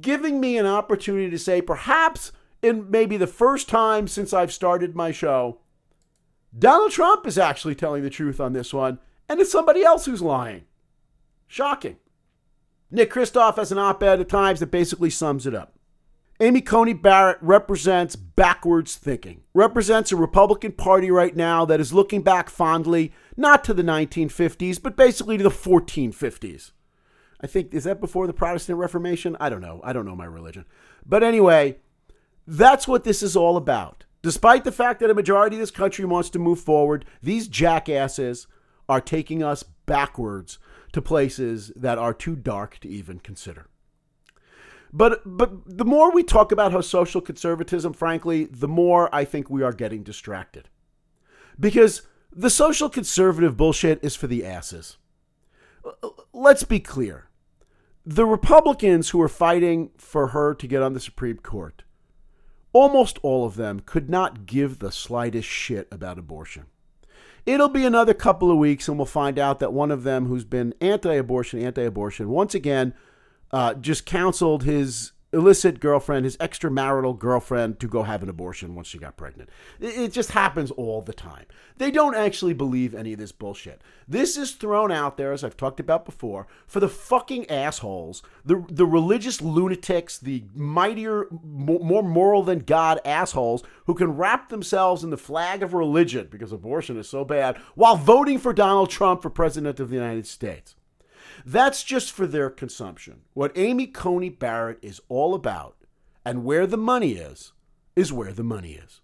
[0.01, 2.31] giving me an opportunity to say, perhaps
[2.63, 5.59] in maybe the first time since I've started my show,
[6.57, 10.23] Donald Trump is actually telling the truth on this one, and it's somebody else who's
[10.23, 10.65] lying.
[11.49, 11.97] Shocking.
[12.91, 15.75] Nick Kristof has an op ed at times that basically sums it up.
[16.39, 22.21] Amy Coney Barrett represents backwards thinking, represents a Republican Party right now that is looking
[22.21, 26.73] back fondly, not to the 1950s, but basically to the 1450s.
[27.41, 29.37] I think, is that before the Protestant Reformation?
[29.41, 29.81] I don't know.
[29.83, 30.67] I don't know my religion.
[31.07, 31.79] But anyway,
[32.47, 34.05] that's what this is all about.
[34.23, 38.47] Despite the fact that a majority of this country wants to move forward, these jackasses
[38.89, 40.59] are taking us backwards
[40.97, 43.69] to places that are too dark to even consider.
[44.95, 49.51] But but the more we talk about how social conservatism, frankly, the more I think
[49.51, 50.71] we are getting distracted.
[51.61, 52.01] Because
[52.33, 54.97] the social conservative bullshit is for the asses.
[56.33, 57.29] Let's be clear.
[58.07, 61.83] The Republicans who are fighting for her to get on the Supreme Court,
[62.73, 66.67] almost all of them could not give the slightest shit about abortion.
[67.47, 70.45] It'll be another couple of weeks, and we'll find out that one of them, who's
[70.45, 72.93] been anti abortion, anti abortion, once again
[73.53, 78.89] uh, just counseled his illicit girlfriend, his extramarital girlfriend, to go have an abortion once
[78.89, 79.51] she got pregnant.
[79.79, 81.45] It just happens all the time.
[81.77, 83.83] They don't actually believe any of this bullshit.
[84.09, 88.65] This is thrown out there, as I've talked about before, for the fucking assholes, the,
[88.69, 95.11] the religious lunatics, the mightier, more moral than God assholes who can wrap themselves in
[95.11, 99.29] the flag of religion because abortion is so bad while voting for Donald Trump for
[99.29, 100.77] president of the United States.
[101.49, 103.21] That's just for their consumption.
[103.33, 105.77] What Amy Coney Barrett is all about,
[106.25, 107.53] and where the money is,
[107.95, 109.01] is where the money is.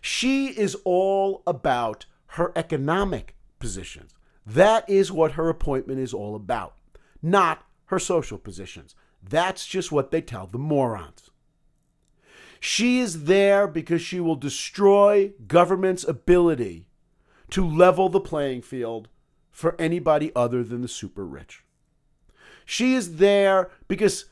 [0.00, 4.14] She is all about her economic positions.
[4.46, 6.76] That is what her appointment is all about,
[7.20, 8.94] not her social positions.
[9.20, 11.28] That's just what they tell the morons.
[12.60, 16.86] She is there because she will destroy government's ability
[17.50, 19.08] to level the playing field
[19.58, 21.64] for anybody other than the super rich.
[22.64, 24.26] She is there because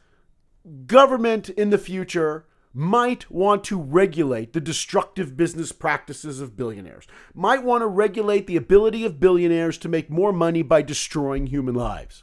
[0.87, 7.65] government in the future might want to regulate the destructive business practices of billionaires, might
[7.65, 12.23] want to regulate the ability of billionaires to make more money by destroying human lives.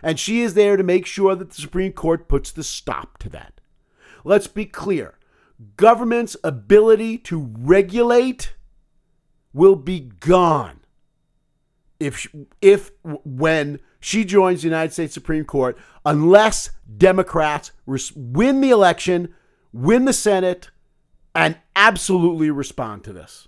[0.00, 3.28] And she is there to make sure that the Supreme Court puts the stop to
[3.30, 3.60] that.
[4.22, 5.16] Let's be clear
[5.76, 8.54] government's ability to regulate
[9.52, 10.79] will be gone
[12.00, 12.26] if
[12.60, 19.34] if when she joins the United States Supreme Court unless Democrats win the election,
[19.72, 20.70] win the Senate
[21.34, 23.46] and absolutely respond to this.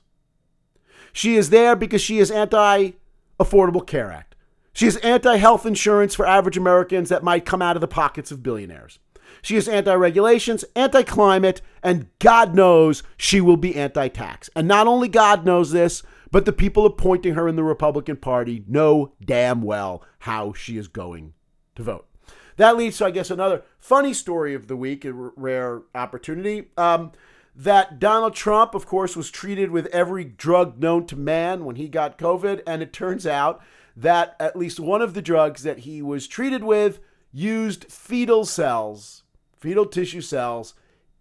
[1.13, 2.93] She is there because she is anti
[3.41, 4.37] Affordable Care Act.
[4.73, 8.31] She is anti health insurance for average Americans that might come out of the pockets
[8.31, 8.99] of billionaires.
[9.41, 14.49] She is anti regulations, anti climate, and God knows she will be anti tax.
[14.55, 16.03] And not only God knows this,
[16.33, 20.89] but the people appointing her in the Republican Party know damn well how she is
[20.89, 21.35] going
[21.77, 22.09] to vote.
[22.57, 26.71] That leads to, I guess, another funny story of the week, a rare opportunity.
[26.77, 27.13] Um,
[27.55, 31.87] that Donald Trump, of course, was treated with every drug known to man when he
[31.87, 32.63] got COVID.
[32.67, 33.63] And it turns out
[33.95, 36.99] that at least one of the drugs that he was treated with
[37.31, 40.75] used fetal cells, fetal tissue cells,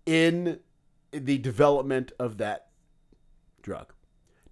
[0.06, 0.60] in
[1.12, 2.68] the development of that
[3.62, 3.94] drug.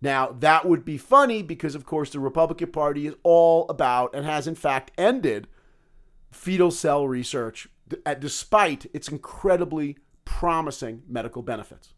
[0.01, 4.25] Now, that would be funny because, of course, the Republican Party is all about and
[4.25, 5.47] has, in fact, ended
[6.31, 7.67] fetal cell research
[8.19, 11.93] despite its incredibly promising medical benefits.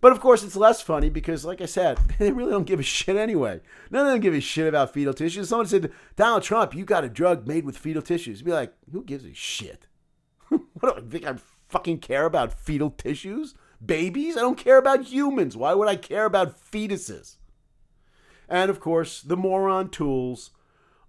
[0.00, 2.82] But of course, it's less funny because, like I said, they really don't give a
[2.82, 3.60] shit anyway.
[3.90, 5.48] None of them give a shit about fetal tissues.
[5.48, 8.40] Someone said, Donald Trump, you got a drug made with fetal tissues.
[8.40, 9.86] You'd be like, who gives a shit?
[10.48, 11.36] what do I think I
[11.68, 13.54] fucking care about fetal tissues?
[13.84, 14.36] Babies.
[14.36, 15.56] I don't care about humans.
[15.56, 17.36] Why would I care about fetuses?
[18.48, 20.50] And of course, the moron tools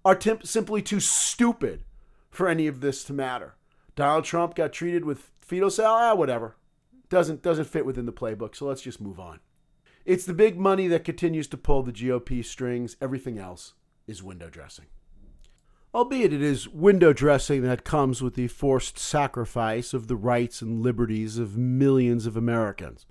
[0.05, 1.83] are temp- simply too stupid
[2.29, 3.55] for any of this to matter.
[3.95, 6.55] Donald Trump got treated with fetal cell, ah, whatever.
[7.09, 9.39] Doesn't doesn't fit within the playbook, so let's just move on.
[10.05, 12.97] It's the big money that continues to pull the GOP strings.
[12.99, 13.73] Everything else
[14.07, 14.85] is window dressing
[15.93, 20.81] albeit it is window dressing that comes with the forced sacrifice of the rights and
[20.81, 23.05] liberties of millions of Americans.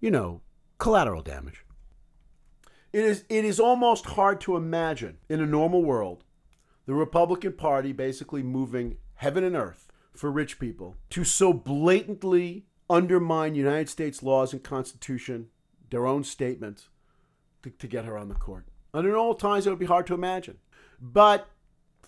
[0.00, 0.40] You know,
[0.78, 1.64] collateral damage.
[2.92, 6.24] It is, it is almost hard to imagine in a normal world
[6.86, 13.54] the Republican Party basically moving heaven and earth for rich people to so blatantly undermine
[13.54, 15.48] United States laws and Constitution,
[15.90, 16.88] their own statements,
[17.62, 18.66] to, to get her on the court.
[18.94, 20.58] And Under normal times, it would be hard to imagine.
[21.00, 21.48] But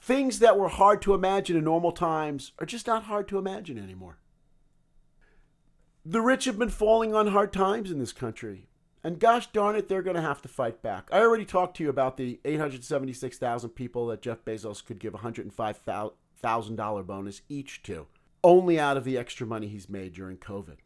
[0.00, 3.78] things that were hard to imagine in normal times are just not hard to imagine
[3.78, 4.18] anymore.
[6.04, 8.66] The rich have been falling on hard times in this country.
[9.02, 11.08] And gosh darn it, they're going to have to fight back.
[11.10, 17.06] I already talked to you about the 876,000 people that Jeff Bezos could give $105,000
[17.06, 18.06] bonus each to,
[18.44, 20.76] only out of the extra money he's made during COVID.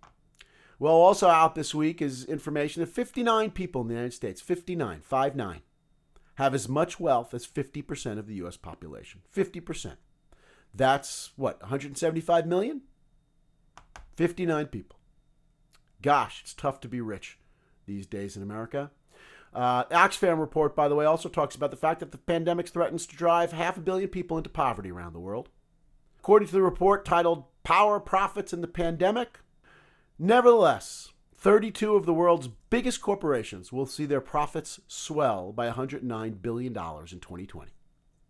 [0.79, 5.01] Well, also out this week is information that 59 people in the United States, 59,
[5.01, 5.61] 5 9,
[6.37, 9.21] have as much wealth as 50% of the US population.
[9.35, 9.97] 50%.
[10.75, 12.83] That's what, 175 million?
[14.17, 14.99] 59 people.
[16.03, 17.39] Gosh, it's tough to be rich
[17.87, 18.91] these days in America.
[19.55, 23.07] Uh, Oxfam report, by the way, also talks about the fact that the pandemic threatens
[23.07, 25.49] to drive half a billion people into poverty around the world.
[26.19, 29.39] According to the report titled Power, Profits, and the Pandemic,
[30.19, 31.13] nevertheless,
[31.45, 36.73] 32 of the world's biggest corporations will see their profits swell by $109 billion in
[37.21, 37.71] 2020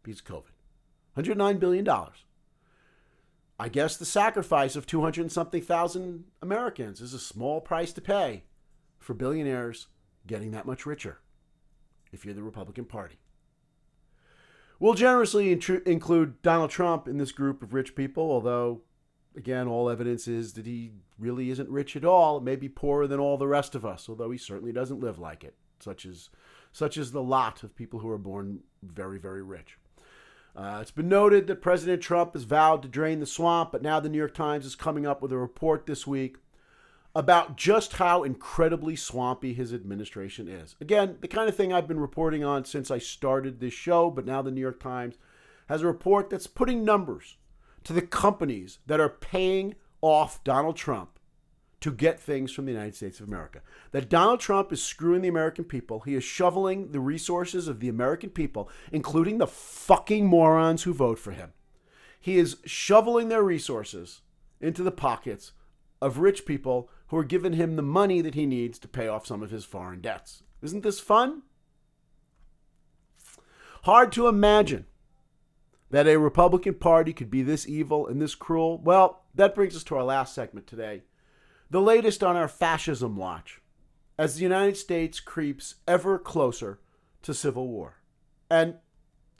[0.03, 0.51] because of COVID.
[1.17, 1.89] $109 billion.
[3.57, 8.01] I guess the sacrifice of 200 and something thousand Americans is a small price to
[8.01, 8.43] pay
[8.99, 9.87] for billionaires
[10.27, 11.21] getting that much richer
[12.11, 13.21] if you're the Republican Party.
[14.81, 18.81] We'll generously intru- include Donald Trump in this group of rich people, although,
[19.37, 22.39] again, all evidence is that he really isn't rich at all.
[22.39, 25.19] It may be poorer than all the rest of us, although he certainly doesn't live
[25.19, 26.31] like it, such as,
[26.73, 29.79] such as the lot of people who are born very, very rich.
[30.57, 33.99] Uh, it's been noted that President Trump has vowed to drain the swamp, but now
[33.99, 36.37] the New York Times is coming up with a report this week
[37.17, 40.77] about just how incredibly swampy his administration is.
[40.81, 44.27] Again, the kind of thing I've been reporting on since I started this show, but
[44.27, 45.17] now the New York Times
[45.69, 47.37] has a report that's putting numbers
[47.85, 51.19] to the companies that are paying off Donald Trump
[51.81, 53.61] to get things from the United States of America.
[53.93, 56.01] That Donald Trump is screwing the American people.
[56.01, 61.19] He is shoveling the resources of the American people, including the fucking morons who vote
[61.19, 61.53] for him.
[62.19, 64.23] He is shoveling their resources
[64.63, 65.53] into the pockets
[66.01, 69.27] of rich people who are giving him the money that he needs to pay off
[69.27, 70.43] some of his foreign debts.
[70.63, 71.43] Isn't this fun?
[73.83, 74.87] Hard to imagine
[75.91, 78.79] that a Republican Party could be this evil and this cruel.
[78.79, 81.03] Well, that brings us to our last segment today
[81.71, 83.61] the latest on our fascism watch
[84.19, 86.79] as the United States creeps ever closer
[87.23, 88.01] to civil war.
[88.51, 88.77] And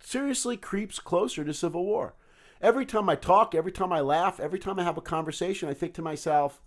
[0.01, 2.15] seriously creeps closer to civil war.
[2.61, 5.75] Every time I talk, every time I laugh, every time I have a conversation, I
[5.75, 6.61] think to myself,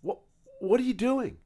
[0.00, 0.20] what
[0.60, 1.38] what are you doing?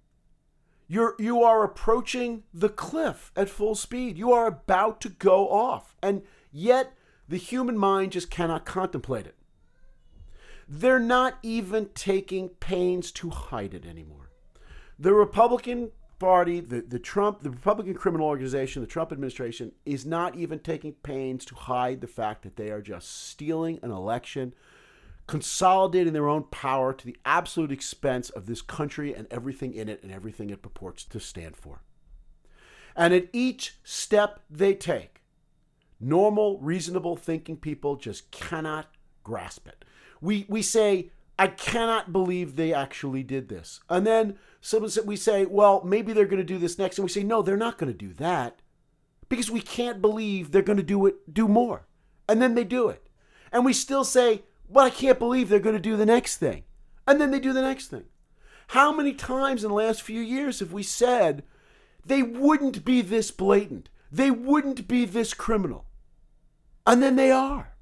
[0.86, 4.18] You're you are approaching the cliff at full speed.
[4.18, 5.96] You are about to go off.
[6.02, 6.22] And
[6.52, 6.95] yet
[7.28, 9.36] the human mind just cannot contemplate it.
[10.68, 14.30] They're not even taking pains to hide it anymore.
[14.98, 20.34] The Republican Party, the, the Trump, the Republican criminal organization, the Trump administration is not
[20.34, 24.54] even taking pains to hide the fact that they are just stealing an election,
[25.26, 30.02] consolidating their own power to the absolute expense of this country and everything in it
[30.02, 31.82] and everything it purports to stand for.
[32.96, 35.15] And at each step they take,
[36.00, 38.86] normal, reasonable thinking people just cannot
[39.24, 39.84] grasp it
[40.20, 43.80] we we say I cannot believe they actually did this.
[43.90, 47.04] And then someone said we say, well, maybe they're going to do this next and
[47.04, 48.60] we say no, they're not going to do that
[49.28, 51.86] because we can't believe they're going to do it do more.
[52.28, 53.08] And then they do it.
[53.52, 56.64] And we still say, well, I can't believe they're going to do the next thing.
[57.06, 58.04] And then they do the next thing.
[58.68, 61.44] How many times in the last few years have we said
[62.04, 63.88] they wouldn't be this blatant?
[64.10, 65.86] They wouldn't be this criminal.
[66.86, 67.76] And then they are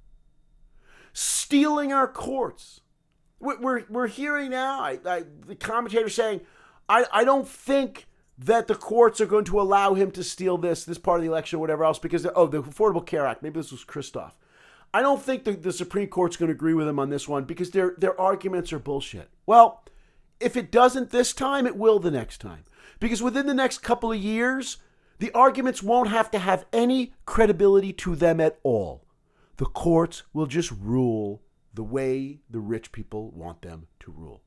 [1.12, 2.80] stealing our courts.
[3.38, 6.40] We're, we're hearing now I, I, the commentator saying,
[6.88, 8.06] I, I don't think
[8.38, 11.30] that the courts are going to allow him to steal this, this part of the
[11.30, 14.32] election, or whatever else, because, oh, the Affordable Care Act, maybe this was Christof.
[14.92, 17.44] I don't think the, the Supreme Court's going to agree with him on this one
[17.44, 19.28] because their, their arguments are bullshit.
[19.46, 19.84] Well,
[20.40, 22.64] if it doesn't this time, it will the next time.
[22.98, 24.78] Because within the next couple of years,
[25.18, 29.04] the arguments won't have to have any credibility to them at all
[29.56, 31.42] the courts will just rule
[31.72, 34.42] the way the rich people want them to rule.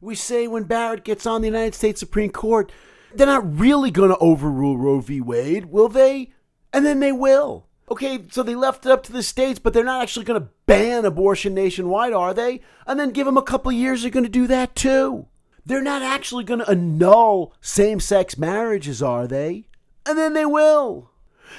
[0.00, 2.70] We say when Barrett gets on the United States Supreme Court,
[3.14, 5.20] they're not really going to overrule Roe v.
[5.20, 6.32] Wade, will they?
[6.72, 7.66] And then they will.
[7.88, 10.48] Okay, so they left it up to the states, but they're not actually going to
[10.66, 12.60] ban abortion nationwide, are they?
[12.86, 15.26] And then give them a couple years, they're going to do that too.
[15.64, 19.68] They're not actually going to annul same sex marriages, are they?
[20.06, 21.10] And then they will.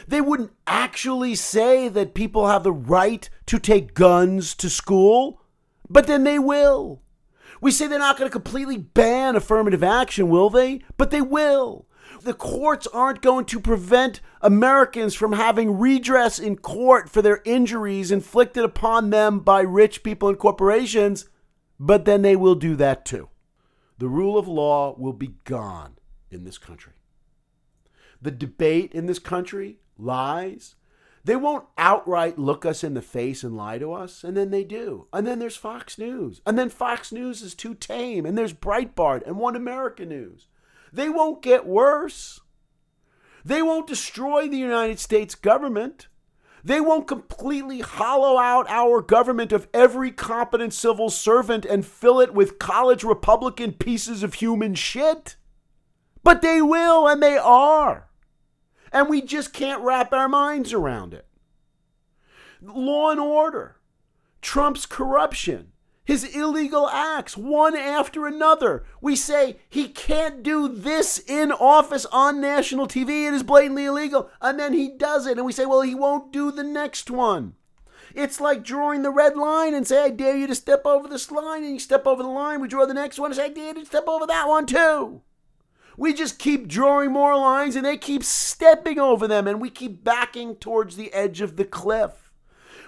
[0.08, 5.42] They wouldn't actually say that people have the right to take guns to school,
[5.90, 7.02] but then they will.
[7.62, 10.82] We say they're not going to completely ban affirmative action, will they?
[10.98, 11.88] But they will.
[12.22, 18.12] The courts aren't going to prevent Americans from having redress in court for their injuries
[18.12, 21.28] inflicted upon them by rich people and corporations,
[21.80, 23.30] but then they will do that too.
[23.98, 25.98] The rule of law will be gone
[26.30, 26.94] in this country.
[28.22, 30.76] The debate in this country lies.
[31.24, 34.64] They won't outright look us in the face and lie to us, and then they
[34.64, 35.08] do.
[35.12, 36.42] And then there's Fox News.
[36.46, 40.48] And then Fox News is too tame, and there's Breitbart and One America News.
[40.94, 42.40] They won't get worse.
[43.44, 46.08] They won't destroy the United States government.
[46.64, 52.34] They won't completely hollow out our government of every competent civil servant and fill it
[52.34, 55.36] with college Republican pieces of human shit.
[56.24, 58.07] But they will, and they are.
[58.98, 61.28] And we just can't wrap our minds around it.
[62.60, 63.78] Law and order,
[64.42, 65.68] Trump's corruption,
[66.04, 68.86] his illegal acts, one after another.
[69.00, 73.28] We say he can't do this in office on national TV.
[73.28, 74.32] It is blatantly illegal.
[74.42, 75.38] And then he does it.
[75.38, 77.54] And we say, well, he won't do the next one.
[78.16, 81.30] It's like drawing the red line and say, I dare you to step over this
[81.30, 81.64] line.
[81.64, 82.62] And you step over the line.
[82.62, 84.66] We draw the next one and say, I dare you to step over that one
[84.66, 85.22] too.
[85.98, 90.04] We just keep drawing more lines and they keep stepping over them and we keep
[90.04, 92.32] backing towards the edge of the cliff.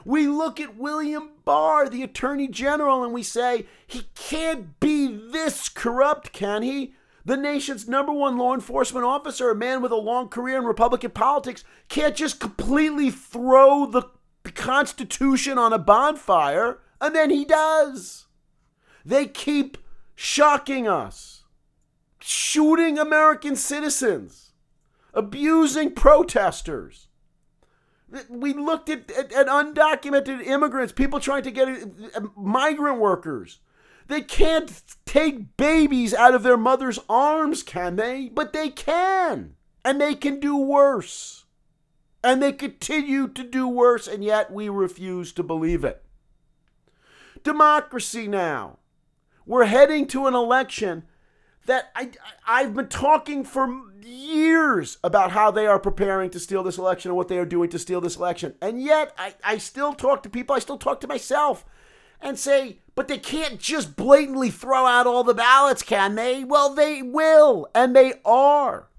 [0.05, 5.67] We look at William Barr, the Attorney General, and we say, he can't be this
[5.67, 6.93] corrupt, can he?
[7.25, 11.11] The nation's number one law enforcement officer, a man with a long career in Republican
[11.11, 14.03] politics, can't just completely throw the
[14.55, 18.27] Constitution on a bonfire, and then he does.
[19.05, 19.77] They keep
[20.15, 21.38] shocking us,
[22.21, 24.51] shooting American citizens,
[25.13, 27.07] abusing protesters.
[28.27, 33.59] We looked at, at, at undocumented immigrants, people trying to get uh, migrant workers.
[34.07, 38.29] They can't take babies out of their mother's arms, can they?
[38.29, 39.55] But they can.
[39.85, 41.45] And they can do worse.
[42.23, 46.03] And they continue to do worse, and yet we refuse to believe it.
[47.43, 48.79] Democracy now.
[49.45, 51.05] We're heading to an election
[51.69, 52.09] that I,
[52.47, 53.69] I've been talking for
[54.03, 57.69] years about how they are preparing to steal this election and what they are doing
[57.69, 58.55] to steal this election.
[58.59, 61.63] And yet, I, I still talk to people, I still talk to myself
[62.19, 66.43] and say, but they can't just blatantly throw out all the ballots, can they?
[66.43, 68.89] Well, they will, and they are.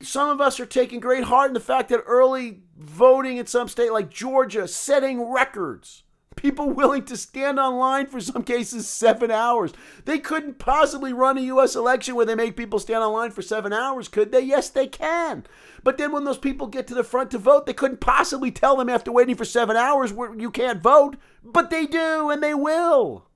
[0.00, 3.66] Some of us are taking great heart in the fact that early voting in some
[3.68, 6.03] state like Georgia setting records.
[6.36, 9.72] People willing to stand online for some cases seven hours.
[10.04, 11.76] They couldn't possibly run a U.S.
[11.76, 14.40] election where they make people stand online for seven hours, could they?
[14.40, 15.46] Yes, they can.
[15.82, 18.76] But then when those people get to the front to vote, they couldn't possibly tell
[18.76, 21.16] them after waiting for seven hours you can't vote.
[21.42, 23.26] But they do, and they will.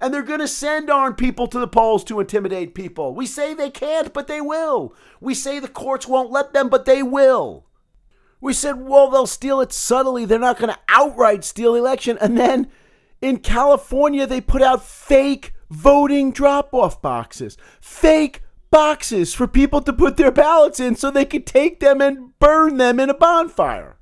[0.00, 3.14] And they're going to send armed people to the polls to intimidate people.
[3.14, 4.94] We say they can't, but they will.
[5.20, 7.66] We say the courts won't let them, but they will.
[8.42, 10.24] We said, well, they'll steal it subtly.
[10.24, 12.18] They're not going to outright steal the election.
[12.20, 12.68] And then
[13.20, 19.92] in California, they put out fake voting drop off boxes, fake boxes for people to
[19.92, 23.96] put their ballots in so they could take them and burn them in a bonfire.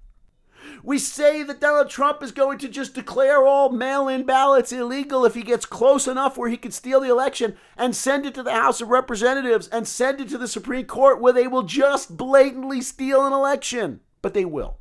[0.83, 5.27] We say that Donald Trump is going to just declare all mail in ballots illegal
[5.27, 8.43] if he gets close enough where he can steal the election and send it to
[8.43, 12.17] the House of Representatives and send it to the Supreme Court where they will just
[12.17, 14.79] blatantly steal an election but they will.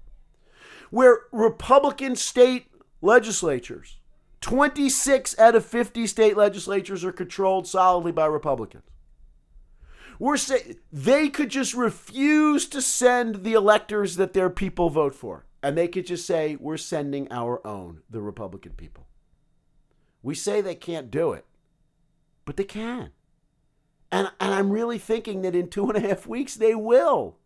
[0.89, 2.67] Where Republican state
[3.01, 3.97] legislatures,
[4.41, 8.83] 26 out of 50 state legislatures are controlled solidly by Republicans.
[10.17, 15.45] We're saying they could just refuse to send the electors that their people vote for.
[15.63, 19.07] And they could just say, we're sending our own, the Republican people.
[20.21, 21.45] We say they can't do it,
[22.45, 23.11] but they can.
[24.11, 27.37] And, and I'm really thinking that in two and a half weeks they will.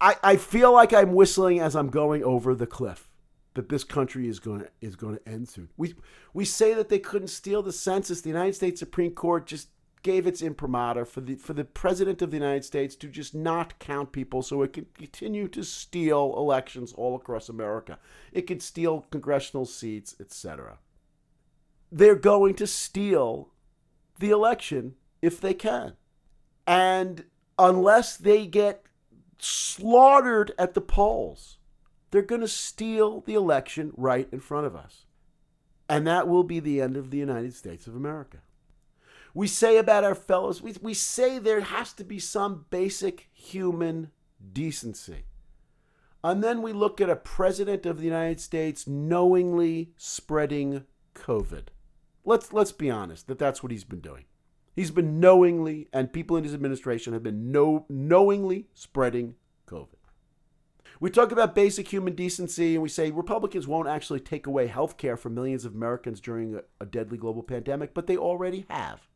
[0.00, 3.08] I, I feel like I'm whistling as I'm going over the cliff
[3.54, 5.68] that this country is going to is going to end soon.
[5.76, 5.94] We
[6.32, 8.20] we say that they couldn't steal the census.
[8.20, 9.68] The United States Supreme Court just
[10.02, 13.78] gave its imprimatur for the for the president of the United States to just not
[13.78, 17.98] count people so it can continue to steal elections all across America.
[18.32, 20.78] It could steal congressional seats, etc.
[21.92, 23.50] They're going to steal
[24.18, 25.94] the election if they can.
[26.66, 27.24] And
[27.58, 28.84] unless they get
[29.40, 31.58] slaughtered at the polls.
[32.10, 35.06] They're going to steal the election right in front of us.
[35.88, 38.38] And that will be the end of the United States of America.
[39.34, 44.10] We say about our fellows, we, we say there has to be some basic human
[44.52, 45.24] decency.
[46.22, 50.84] And then we look at a president of the United States knowingly spreading
[51.14, 51.68] COVID.
[52.24, 54.24] Let's, let's be honest that that's what he's been doing.
[54.80, 59.34] He's been knowingly, and people in his administration have been know, knowingly spreading
[59.66, 59.98] COVID.
[61.00, 64.96] We talk about basic human decency and we say Republicans won't actually take away health
[64.96, 69.06] care for millions of Americans during a, a deadly global pandemic, but they already have,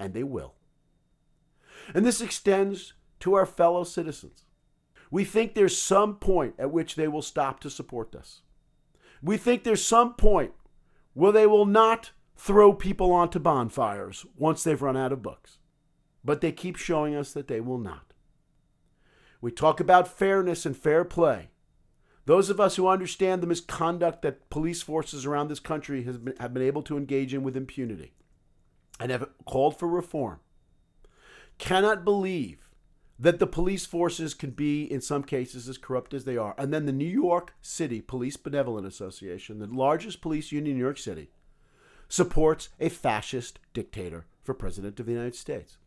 [0.00, 0.54] and they will.
[1.94, 4.46] And this extends to our fellow citizens.
[5.12, 8.40] We think there's some point at which they will stop to support us.
[9.22, 10.54] We think there's some point
[11.12, 15.58] where they will not throw people onto bonfires once they've run out of books.
[16.24, 18.12] But they keep showing us that they will not.
[19.40, 21.50] We talk about fairness and fair play.
[22.26, 26.54] Those of us who understand the misconduct that police forces around this country been, have
[26.54, 28.14] been able to engage in with impunity
[28.98, 30.40] and have called for reform.
[31.58, 32.70] cannot believe
[33.18, 36.54] that the police forces can be, in some cases, as corrupt as they are.
[36.58, 40.84] And then the New York City Police Benevolent Association, the largest police union in New
[40.84, 41.30] York City,
[42.08, 45.78] supports a fascist dictator for President of the United States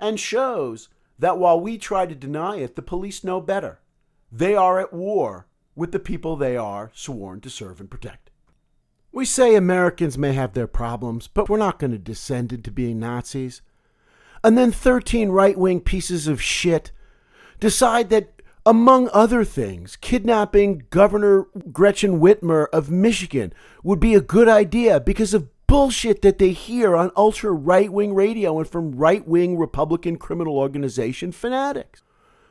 [0.00, 3.80] and shows that while we try to deny it, the police know better.
[4.32, 8.30] They are at war with the people they are sworn to serve and protect.
[9.12, 12.98] We say Americans may have their problems, but we're not going to descend into being
[12.98, 13.60] Nazis.
[14.42, 16.92] And then 13 right wing pieces of shit
[17.58, 23.52] decide that, among other things, kidnapping Governor Gretchen Whitmer of Michigan
[23.82, 28.12] would be a good idea because of bullshit that they hear on ultra right wing
[28.12, 32.02] radio and from right wing Republican criminal organization fanatics.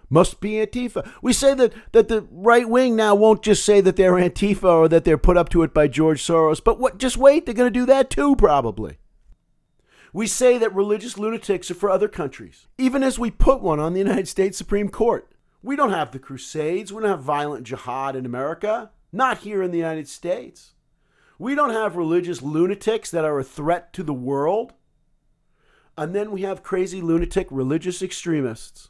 [0.10, 1.12] Must be Antifa.
[1.22, 4.88] We say that, that the right wing now won't just say that they're Antifa or
[4.88, 7.72] that they're put up to it by George Soros, but what, just wait, they're going
[7.72, 9.00] to do that too, probably.
[10.14, 13.92] We say that religious lunatics are for other countries, even as we put one on
[13.94, 15.30] the United States Supreme Court.
[15.62, 16.94] We don't have the Crusades.
[16.94, 20.72] We don't have violent jihad in America, not here in the United States.
[21.40, 24.74] We don't have religious lunatics that are a threat to the world.
[25.98, 28.90] And then we have crazy lunatic religious extremists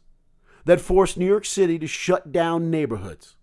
[0.66, 3.38] that force New York City to shut down neighborhoods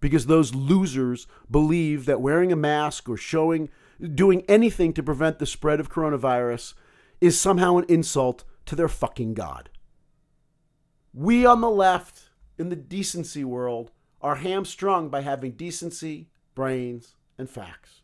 [0.00, 3.70] because those losers believe that wearing a mask or showing
[4.14, 6.74] doing anything to prevent the spread of coronavirus
[7.22, 9.70] is somehow an insult to their fucking god.
[11.14, 17.48] We on the left in the decency world are hamstrung by having decency, brains, and
[17.48, 18.02] facts.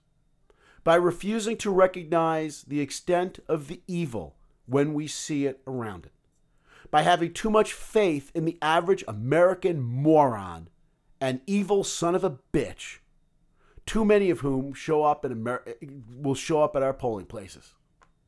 [0.83, 6.13] By refusing to recognize the extent of the evil when we see it around it.
[6.91, 10.69] By having too much faith in the average American moron
[11.21, 12.99] and evil son of a bitch,
[13.87, 15.65] too many of whom show up in Amer-
[16.17, 17.75] will show up at our polling places.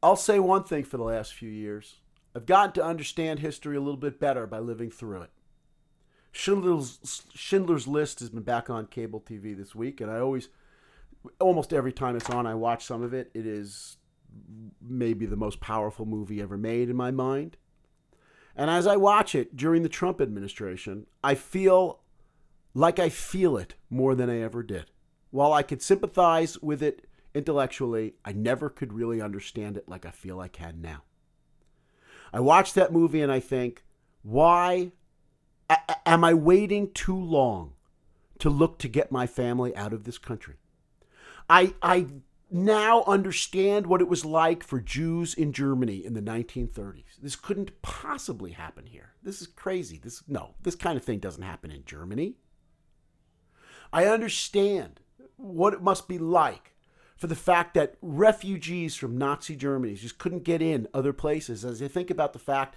[0.02, 1.96] I'll say one thing for the last few years.
[2.34, 5.30] I've gotten to understand history a little bit better by living through it.
[6.32, 10.48] Schindler's, Schindler's List has been back on cable TV this week, and I always
[11.40, 13.30] almost every time it's on, I watch some of it.
[13.34, 13.98] It is
[14.80, 17.56] maybe the most powerful movie ever made in my mind.
[18.56, 22.00] And as I watch it during the Trump administration, I feel
[22.74, 24.90] like I feel it more than I ever did.
[25.30, 30.10] While I could sympathize with it intellectually, I never could really understand it like I
[30.10, 31.02] feel I can now.
[32.32, 33.84] I watch that movie and I think,
[34.22, 34.92] why
[36.06, 37.72] am I waiting too long
[38.38, 40.56] to look to get my family out of this country?
[41.52, 42.06] I I
[42.50, 47.16] now understand what it was like for Jews in Germany in the 1930s.
[47.20, 49.12] This couldn't possibly happen here.
[49.22, 49.98] This is crazy.
[50.02, 52.36] This no, this kind of thing doesn't happen in Germany.
[53.92, 55.00] I understand
[55.36, 56.72] what it must be like
[57.16, 61.82] for the fact that refugees from Nazi Germany just couldn't get in other places as
[61.82, 62.76] I think about the fact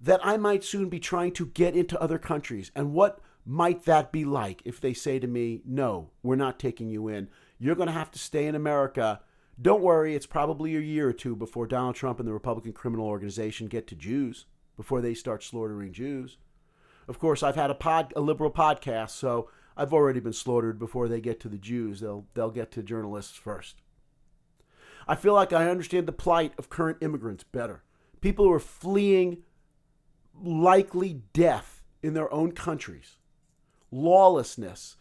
[0.00, 4.10] that I might soon be trying to get into other countries and what might that
[4.10, 7.88] be like if they say to me, "No, we're not taking you in." You're going
[7.88, 9.20] to have to stay in America.
[9.60, 13.06] Don't worry, it's probably a year or two before Donald Trump and the Republican criminal
[13.06, 14.46] organization get to Jews,
[14.76, 16.36] before they start slaughtering Jews.
[17.08, 21.08] Of course, I've had a pod, a liberal podcast, so I've already been slaughtered before
[21.08, 22.00] they get to the Jews.
[22.00, 23.76] They'll they'll get to journalists first.
[25.08, 27.84] I feel like I understand the plight of current immigrants better.
[28.20, 29.44] People who are fleeing
[30.42, 33.18] likely death in their own countries,
[33.90, 34.96] lawlessness,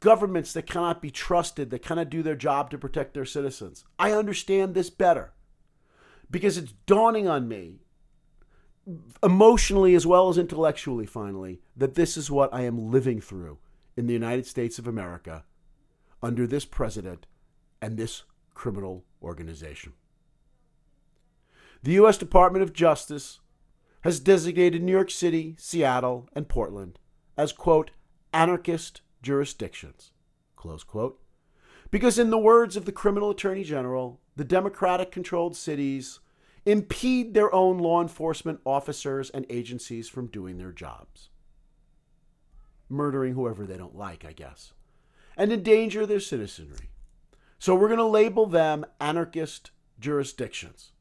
[0.00, 3.84] governments that cannot be trusted, that cannot do their job to protect their citizens.
[3.98, 5.32] I understand this better
[6.30, 7.80] because it's dawning on me,
[9.22, 13.58] emotionally as well as intellectually, finally, that this is what I am living through
[13.96, 15.44] in the United States of America
[16.22, 17.26] under this president
[17.80, 18.22] and this
[18.54, 19.92] criminal organization.
[21.82, 22.16] The U.S.
[22.16, 23.40] Department of Justice
[24.02, 26.98] has designated New York City, Seattle, and Portland
[27.36, 27.90] as, quote,
[28.32, 30.12] anarchist jurisdictions.
[30.56, 31.20] Close quote.
[31.90, 36.20] Because, in the words of the criminal attorney general, the Democratic controlled cities
[36.64, 41.28] impede their own law enforcement officers and agencies from doing their jobs.
[42.88, 44.72] Murdering whoever they don't like, I guess,
[45.36, 46.90] and endanger their citizenry.
[47.58, 49.70] So, we're going to label them anarchist
[50.00, 50.92] jurisdictions.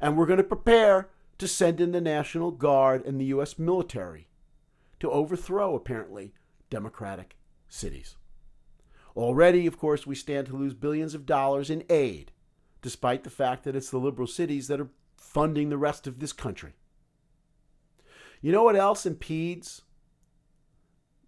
[0.00, 1.08] And we're going to prepare
[1.38, 3.58] to send in the National Guard and the U.S.
[3.58, 4.28] military
[5.00, 6.32] to overthrow, apparently,
[6.70, 7.35] democratic
[7.68, 8.16] cities.
[9.16, 12.32] Already, of course, we stand to lose billions of dollars in aid,
[12.82, 16.32] despite the fact that it's the liberal cities that are funding the rest of this
[16.32, 16.74] country.
[18.40, 19.82] You know what else impedes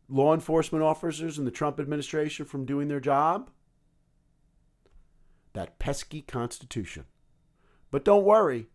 [0.08, 3.50] law enforcement officers in the Trump administration from doing their job?
[5.54, 7.06] That pesky Constitution.
[7.90, 8.68] But don't worry,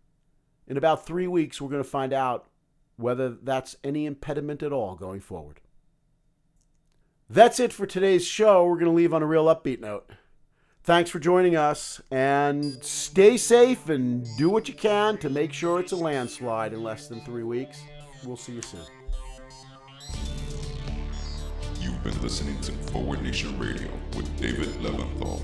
[0.66, 2.48] in about three weeks, we're going to find out
[2.96, 5.60] whether that's any impediment at all going forward.
[7.30, 8.66] That's it for today's show.
[8.66, 10.10] We're going to leave on a real upbeat note.
[10.82, 15.80] Thanks for joining us and stay safe and do what you can to make sure
[15.80, 17.80] it's a landslide in less than three weeks.
[18.26, 18.80] We'll see you soon.
[21.80, 25.42] You've been listening to Forward Nation Radio with David Leventhal.